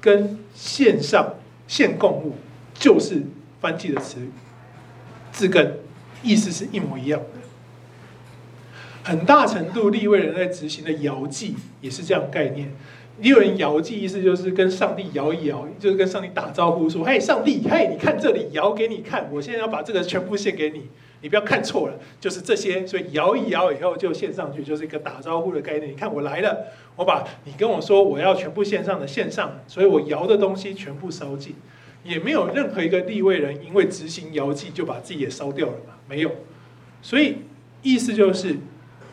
[0.00, 1.36] 跟献上
[1.68, 2.34] 献供物，
[2.74, 3.22] 就是
[3.62, 4.18] 燔祭的词
[5.30, 5.78] 字根，
[6.24, 7.28] 意思是一模一样的。
[9.04, 12.72] 很大程度利未人在执行的遥祭也是这样概念。
[13.20, 20.88] 利未人摇祭意思就是跟上帝摇一摇，就是跟上帝打招呼说：“嘿，上帝，嘿，你看这里摇给你看，我现在要把这个全部献给你。”
[21.22, 25.90] 你不要看错了，就是这些，所以摇一摇以后就献上去，就是一个打招呼的概念。
[25.90, 26.66] 你看我来了，
[26.96, 31.54] 我把你跟我说我要全部献上的献上，所以我摇的东西全部烧尽，
[32.04, 35.94] 也没有任何一个利未人因为执行摇祭就把自己也烧掉了嘛？
[36.06, 36.30] 没有，
[37.00, 37.36] 所以
[37.80, 38.56] 意思就是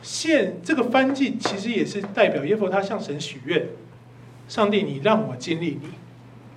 [0.01, 3.67] 献这个燔祭其实也是代表耶弗他向神许愿，
[4.51, 5.87] 上帝你让我经历你，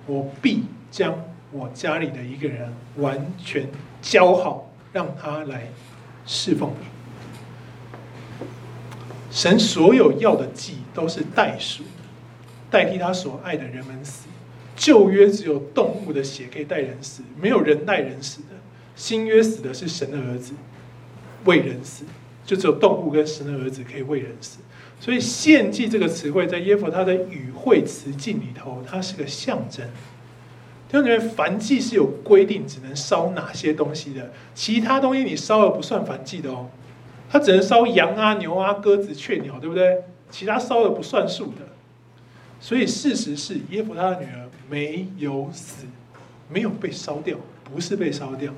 [0.05, 1.17] 我必将
[1.53, 3.69] 我家里的一个人完全
[4.01, 5.69] 交好，让他来
[6.25, 8.45] 侍奉你。
[9.31, 11.83] 神所有要的祭都是代赎，
[12.69, 14.27] 代替他所爱的人们死。
[14.75, 18.57] 旧约只有动物的血可以代人死，没有人代人死的。
[18.97, 20.51] 新约死的是神的儿子，
[21.45, 22.03] 为人死，
[22.45, 24.57] 就只有动物跟神的儿子可以为人死。
[25.05, 29.85] 所以献祭这个词汇在耶弗他的语会词境里头，它是个象征。
[30.89, 36.71] 弟兄姊妹，燔祭是有规定，只能烧哪些东西的，其他东西你烧了不算燔祭的哦。
[37.29, 40.05] 他只能烧羊啊、牛啊、鸽子、雀鸟，对不对？
[40.31, 41.67] 其他烧了不算数的。
[42.59, 45.85] 所以事实是，耶弗他的女儿没有死，
[46.49, 48.51] 没有被烧掉，不是被烧掉。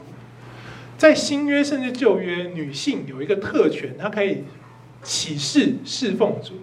[0.98, 4.46] 在新约甚至旧约，女性有一个特权，她可以
[5.08, 6.56] 起誓侍奉主，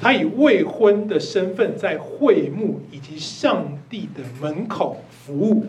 [0.00, 5.66] 她以未婚的身份在会幕以及上帝的门口服务，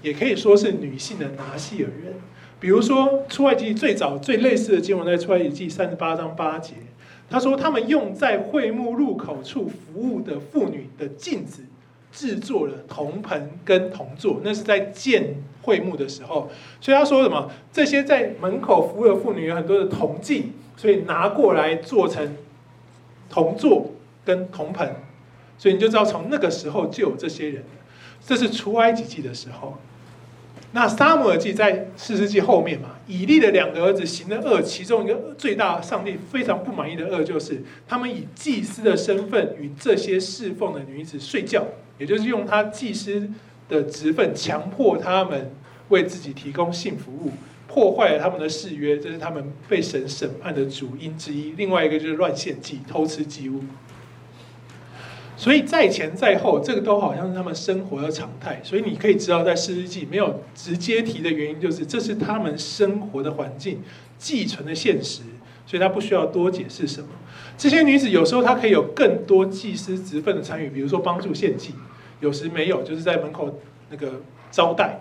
[0.00, 2.14] 也可以说是女性的拿细耳人。
[2.60, 6.74] 比如说，出埃及最早最类似的经文在出埃及记三十八章八节，
[7.28, 11.62] 他说他们用在会幕入口处服务的妇女的镜子，
[12.12, 16.50] 制作了铜盆跟铜座，那是在建会幕的时候。
[16.80, 17.50] 所以他说什么？
[17.72, 22.36] 这些在门口服务的妇女有很多的铜镜，所以拿过来做成
[23.28, 23.92] 铜座
[24.24, 24.94] 跟铜盆，
[25.58, 27.62] 所以你就知道从那个时候就有这些人。
[28.24, 29.76] 这是出埃及记的时候。
[30.72, 41.64] 那撒母耳记在四世纪后面嘛，以利的两个儿子行了恶，其中一个最大上帝非常不满意的恶就是，他们以祭司的身份与这些侍奉的女子睡觉，
[41.98, 43.30] 也就是用他祭司
[43.68, 45.50] 的职分强迫他们
[45.88, 47.32] 为自己提供性服务，
[47.78, 51.52] 破坏了他们的誓约，这是他们被神审判的主因之一。
[51.52, 53.60] 另外一个就是乱献祭、偷吃祭物。
[55.36, 58.60] 所以在前在后，这个都好像是他们生活的常态。
[58.64, 63.80] 所以你可以知道，在士师记没有直接提的原因，就是这是他们生活的环境，
[64.18, 65.22] 寄存的现实。
[65.64, 67.08] 所以他不需要多解释什么。
[67.56, 71.74] 这些女子有时候她可以有更多祭司职分的参与，比如说帮助献祭，
[72.18, 73.60] 有时没有，就是在门口
[73.90, 74.98] 那个招待。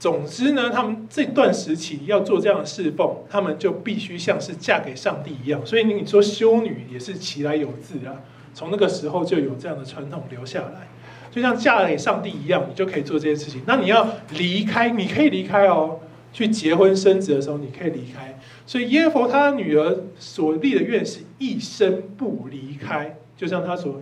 [0.00, 5.64] 总之呢，他们这段时期要做这样的侍奉，他们就必须像是嫁给上帝一样。
[5.64, 8.16] 所以你说修女也是其来有自啊。
[8.54, 10.88] 从那个时候就有这样的传统留下来，
[11.30, 13.60] 就像嫁给上帝一样，你就可以做这件事情。
[13.66, 16.00] 那你要离开，你可以离开哦，
[16.32, 18.38] 去结婚生子的时候，你可以离开。
[18.66, 24.00] 所以耶弗他女儿所立的愿是一生不离开，就像他所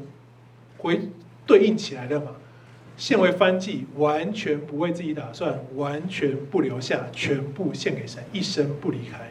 [0.78, 1.10] 回
[1.44, 2.36] 对应起来的嘛，
[2.98, 9.30] 献为燔祭，完全不为自己打算，完全不留下，全部献给神，一生不离开。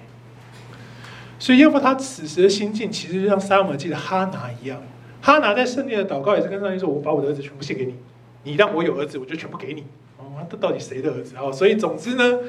[1.38, 4.81] 所以耶弗他此时的心境，其实就像撒母耳记的哈拿一样。
[5.22, 7.95] 哈拿在圣殿的祷告也是跟上帝说：“我把我的儿子全部献给你，
[8.44, 9.84] 你让我有儿子，我就全部给你。”
[10.18, 11.35] 哦，这到底谁的儿子？
[11.35, 12.39] 啊，所以总之呢，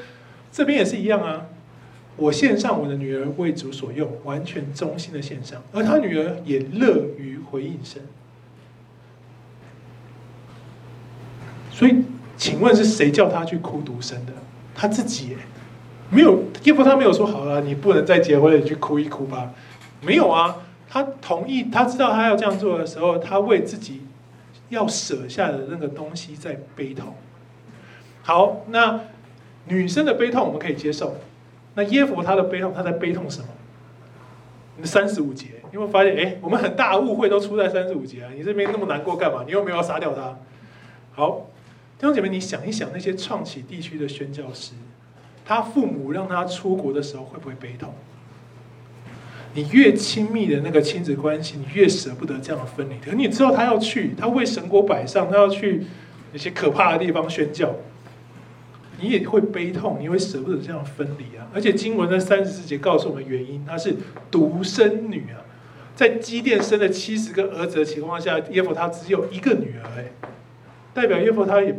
[0.51, 1.47] 这边也是一样啊。
[2.15, 8.01] 我献上我的女儿为主所用，完全忠心的献上，而他女儿也乐于回应神。
[11.79, 11.95] 所以，
[12.35, 14.33] 请问是谁叫他去哭独身的？
[14.75, 15.37] 他自己耶，
[16.09, 19.53] 没有，耶弗他没有说好了，你不能再结婚了，你去哭一哭吧？
[20.01, 20.57] 没有啊。
[20.89, 24.01] 他同意，他知道他要这样做的时候，他为自己
[24.67, 27.15] 要舍下的那个东西在悲痛。
[28.23, 28.99] 好，那
[29.69, 31.15] 女生的悲痛我们可以接受。
[31.75, 33.47] 那耶弗他的悲痛，他在悲痛什么？
[34.83, 38.31] 三十五节，你会发现，哎，我们很大误会都出在三十五节啊！
[38.35, 39.43] 你这边那么难过干嘛？
[39.45, 40.37] 你又没有要杀掉他。
[41.11, 41.47] 好，
[41.99, 44.71] 弟兄姐妹，你想一想，那些创启地区的宣教师，
[45.43, 47.93] 他父母让他出国的时候，会不会悲痛？
[49.53, 52.93] 你越亲密的那个亲子关系，你越舍不得这样的分离。
[53.03, 55.83] 可你知道他要去，他为神国摆上，他要去
[56.31, 57.75] 那些可怕的地方宣教，
[59.01, 61.49] 你也会悲痛，你会舍不得这样分离啊！
[61.53, 63.93] 而且经文的三十四节告诉我们原因，她是
[64.31, 65.43] 独生女啊，
[65.95, 70.05] 在基甸生了七十个儿子的情况下，耶弗他只有一个女儿，哎，
[70.93, 71.75] 代表耶弗他也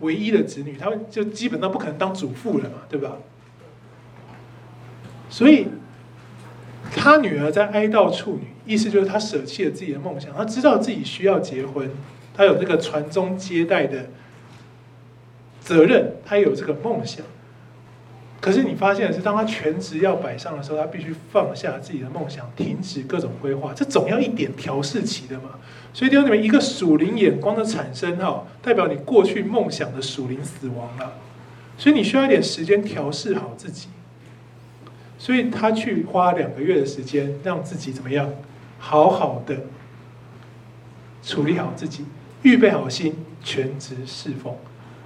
[0.00, 3.16] 唯一的子女，他就基本上不可能当主妇了嘛，对吧？
[5.30, 5.68] 所以。
[6.90, 10.32] 他女儿在哀悼处女，意思就是他舍弃了自己的梦想。
[10.32, 11.90] 他知道自己需要结婚，
[12.34, 14.06] 他有这个传宗接代的
[15.60, 17.26] 责任，他有这个梦想。
[18.40, 23.74] 可是你发现的是，当他全职要摆上的时候，他必须放下自己的梦想，停止各种规划。
[23.74, 25.58] 这总要一点调试期的嘛。
[25.98, 31.14] 所以，弟兄姊妹，一个属灵眼光的产生，哈，代表你过去梦想的属灵死亡了。
[31.76, 33.88] 所以你需要一点时间调试好自己。
[35.18, 38.30] 所以他去花两个月的时间，让自己怎么样，
[38.78, 39.56] 好好的
[41.20, 42.04] 处理好自己，
[42.42, 44.54] 预备好心，全职侍奉。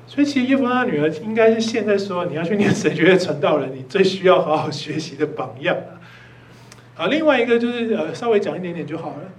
[0.07, 5.75] 所以，其实耶弗他女儿应该是现在说你要去念神学院传道人，你最需要好好学习的榜样
[6.99, 7.07] 啊。
[7.07, 9.33] 另外一个就是呃，稍微讲一点点就好了。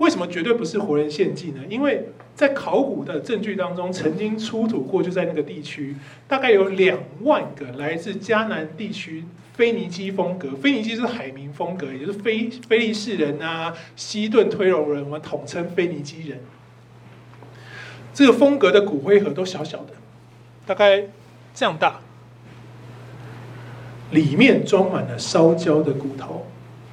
[0.00, 1.60] 为什么绝对不是活人献祭呢？
[1.68, 5.94] 因为在考古的证据当中，曾经出土过，就在那个地区，
[6.26, 9.24] 大概有两万个来自迦南地区
[9.54, 16.40] 腓尼基风格，腓尼基是海民风格，也就是非非利士人啊、西顿推罗人，我们统称腓尼基人。
[18.14, 19.92] 这个风格的骨灰盒都小小的，
[20.64, 21.08] 大概
[21.54, 22.00] 这样大，
[24.12, 26.46] 里面装满了烧焦的骨头。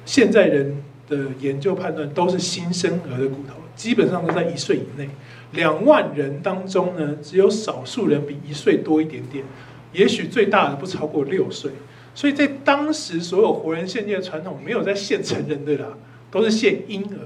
[0.04, 5.08] 现在人的研究判断都是新生儿的骨头，基本上都在一岁以内。
[5.52, 9.44] 两万人当中呢，只有少数人比一岁多一点点，
[9.92, 11.70] 也许最大的不超过六岁。
[12.14, 15.96] 所以在当时，所有活人献祭的传统没有在献成人的啦，
[16.30, 17.18] 都是献婴儿。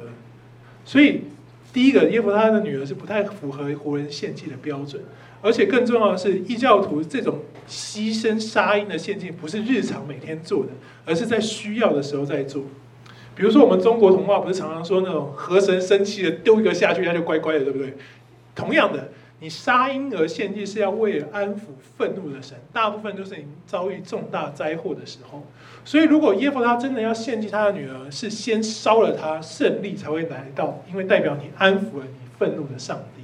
[0.85, 1.23] 所以
[1.73, 5.03] 第一个耶弗他的女儿是不太符合活人献祭的标准，
[5.41, 10.71] 而且更重要的是，异教徒这种牺牲杀婴的献祭不是日常每天做的。
[11.05, 12.63] 而是在需要的时候在做，
[13.35, 17.95] 比如说我们中国童话不是常常说那种河神生气了丢一个下去他就乖乖的，对不对？
[18.55, 19.09] 同样的，
[19.41, 21.61] 你杀婴儿献祭是要为了安抚
[21.97, 25.43] 愤怒的神，大部分都是你遭遇重大灾祸的时候。
[25.85, 33.23] 所以如果耶和他真的要献祭他的女儿，是先烧了他，胜利才会来到，因为代表你安抚了你愤怒的上帝，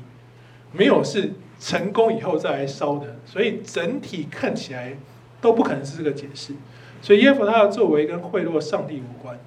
[0.72, 3.16] 没有是成功以后再来烧的。
[3.26, 4.97] 所以整体看起来
[5.40, 6.55] 都不可能是这个解释。
[7.01, 9.39] 所以耶和他的作为跟贿赂上帝无关，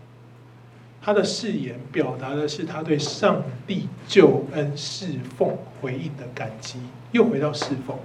[1.03, 6.77] 他的誓言表达的是他对上帝救恩侍奉回应的感激，
[7.11, 7.97] 又回到侍奉。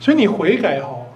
[0.00, 1.08] 所以你悔改哦，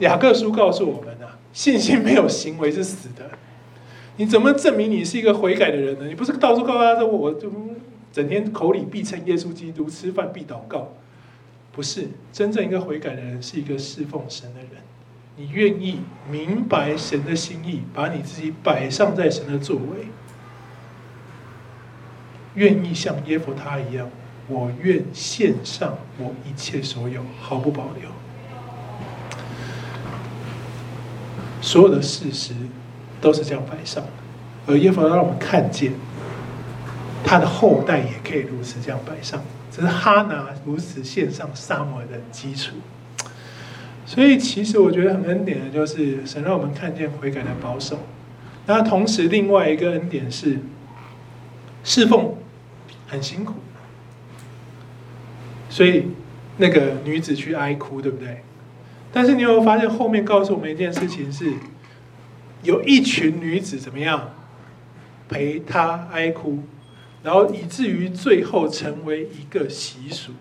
[0.00, 3.30] 雅各书告诉我们啊，信心没有行为是死的。
[4.16, 6.06] 你怎么证明你是一个悔改的人呢？
[6.06, 7.50] 你不是到处告诉他说我就
[8.12, 10.92] 整 天口里必称耶稣基督，吃饭必祷告，
[11.72, 14.82] 不是真正一个悔改的人，是一个侍奉神的人。
[15.36, 16.00] 你愿意
[16.30, 20.08] 明白神的心意，把你自己摆上在神的作为，
[22.54, 24.10] 愿意像耶和他一样，
[24.48, 28.10] 我愿献上我一切所有，毫不保留。
[31.62, 32.52] 所有的事实
[33.20, 34.10] 都是这样摆上的，
[34.66, 35.92] 而耶和他让我们看见，
[37.24, 42.74] 他的后代也可以如此这样摆上，这是哈拿如此献上撒母耳的基础。
[44.10, 48.00] 所以，其实我觉得很恩典的，就是神让我们看见悔改的保守。
[48.66, 50.58] 那同时，另外一个恩典是
[51.84, 52.34] 侍奉
[53.06, 53.54] 很辛苦，
[55.68, 56.06] 所以
[56.56, 58.42] 那个女子去哀哭，对不对？
[59.12, 61.52] 但是你有没有发现后面告诉我们一件事情是，
[62.64, 64.34] 有一群女子怎么样
[65.28, 66.64] 陪她哀哭，
[67.22, 70.32] 然后以至于最后成为一个习俗，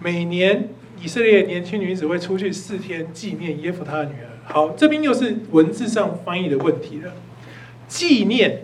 [0.00, 0.70] 每年。
[1.00, 4.28] 以色列年轻女子会出去四天纪念耶弗他的女儿。
[4.44, 7.12] 好，这边又是文字上翻译的问题了。
[7.86, 8.62] 纪念，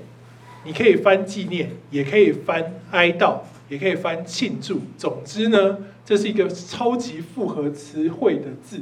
[0.65, 4.81] 你可以翻纪念，也可以翻哀悼，也可以翻庆祝。
[4.97, 8.81] 总之呢，这是一个超级复合词汇的字。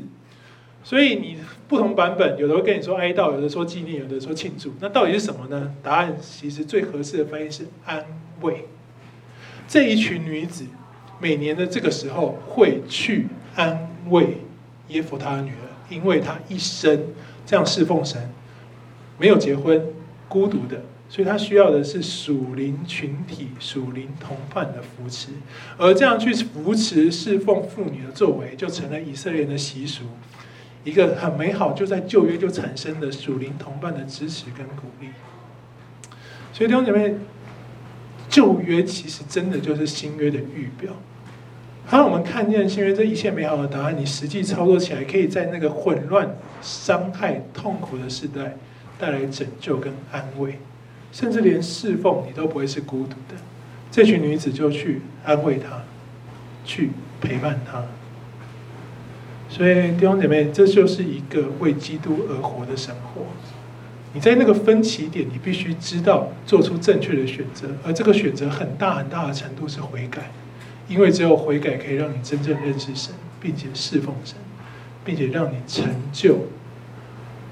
[0.85, 1.37] 所以你
[1.69, 4.73] 不同版本，有的会跟你说哀悼，有的说纪念，有的说庆祝。
[4.81, 5.75] 那到底是什么呢？
[5.83, 8.05] 答案其实最合适的翻译是安
[8.41, 8.65] 慰。
[9.67, 10.65] 这一群女子
[11.21, 13.27] 每年的这个时候会去。
[13.55, 14.39] 安慰
[14.89, 17.07] 耶弗他的女儿，因为她一生
[17.45, 18.31] 这样侍奉神，
[19.19, 19.83] 没有结婚，
[20.29, 25.29] 孤独的，所以她需要的是属灵群体、属灵同伴的扶持。
[25.77, 30.05] 而这样去扶持侍奉妇女的作为，就成了以色列人的习俗，
[30.85, 35.09] 一个很美好，就在旧约就产生的属灵同伴的支持跟鼓励。
[36.53, 37.15] 所以弟兄姐妹，
[38.29, 40.93] 旧约其实真的就是新约的预表。
[41.91, 48.57] 当我们看见新约这一切美好的答案，你实际操作起来，可以在那个混乱、伤害、痛苦的时代
[48.99, 50.59] 带来拯救跟安慰，
[51.13, 53.37] 甚至连侍奉你都不会是孤独的。
[53.91, 55.83] 这群女子就去安慰她，
[56.65, 57.85] 去陪伴她。
[59.51, 63.27] 所以弟兄姐妹，这就是一个为基督而活的生活。
[64.15, 70.31] 你在那个分歧点，你必须知道做出正确的选择，而这个选择很大很大的程度是悔改。
[70.89, 74.37] 因为只有悔改可以让你真正认识神，并且侍奉神，
[75.05, 76.47] 并且让你成就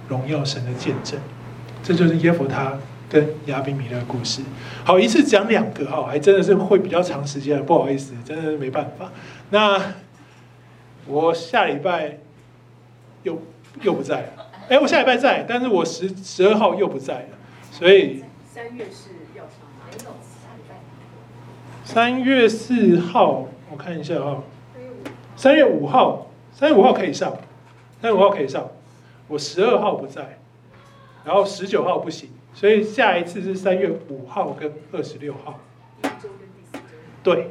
[0.08, 1.18] 荣耀神的见证。
[1.82, 2.78] 这就是耶弗他
[3.08, 4.42] 跟亚比米勒的故事。
[4.84, 9.10] 好，一次讲两个哈，还真的是会比较长时间，不好意思，真的是没办法。
[9.50, 9.94] 那
[11.06, 12.18] 我下礼拜
[13.22, 13.40] 又
[13.82, 17.28] 又不在了，哎，我下礼拜在，但是我十十二号又不在了，
[17.72, 19.19] 所以三月是？
[21.84, 24.42] 三月四号，我看一下哈。
[25.36, 27.36] 三月五号，三月五号可以上，
[28.00, 28.68] 三月五号可以上。
[29.26, 30.38] 我十二号不在，
[31.24, 35.60] 然后十九号不行，所以下一次是三月五号跟二十六号。
[37.22, 37.50] 对，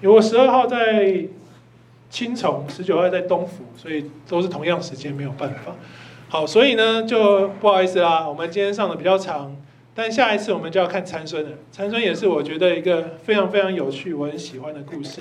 [0.00, 1.26] 因为我十二号在
[2.10, 5.74] 青重，十九号在东府，所以都是同样时间，没有办法。
[6.28, 9.56] 好，所以呢，就不好意思啦，我们今天上的比较长，
[9.98, 11.50] 但下一次我们就要看参孙了。
[11.72, 15.16] 参孙也是我觉得一个非常非常有趣，我很喜欢的故事。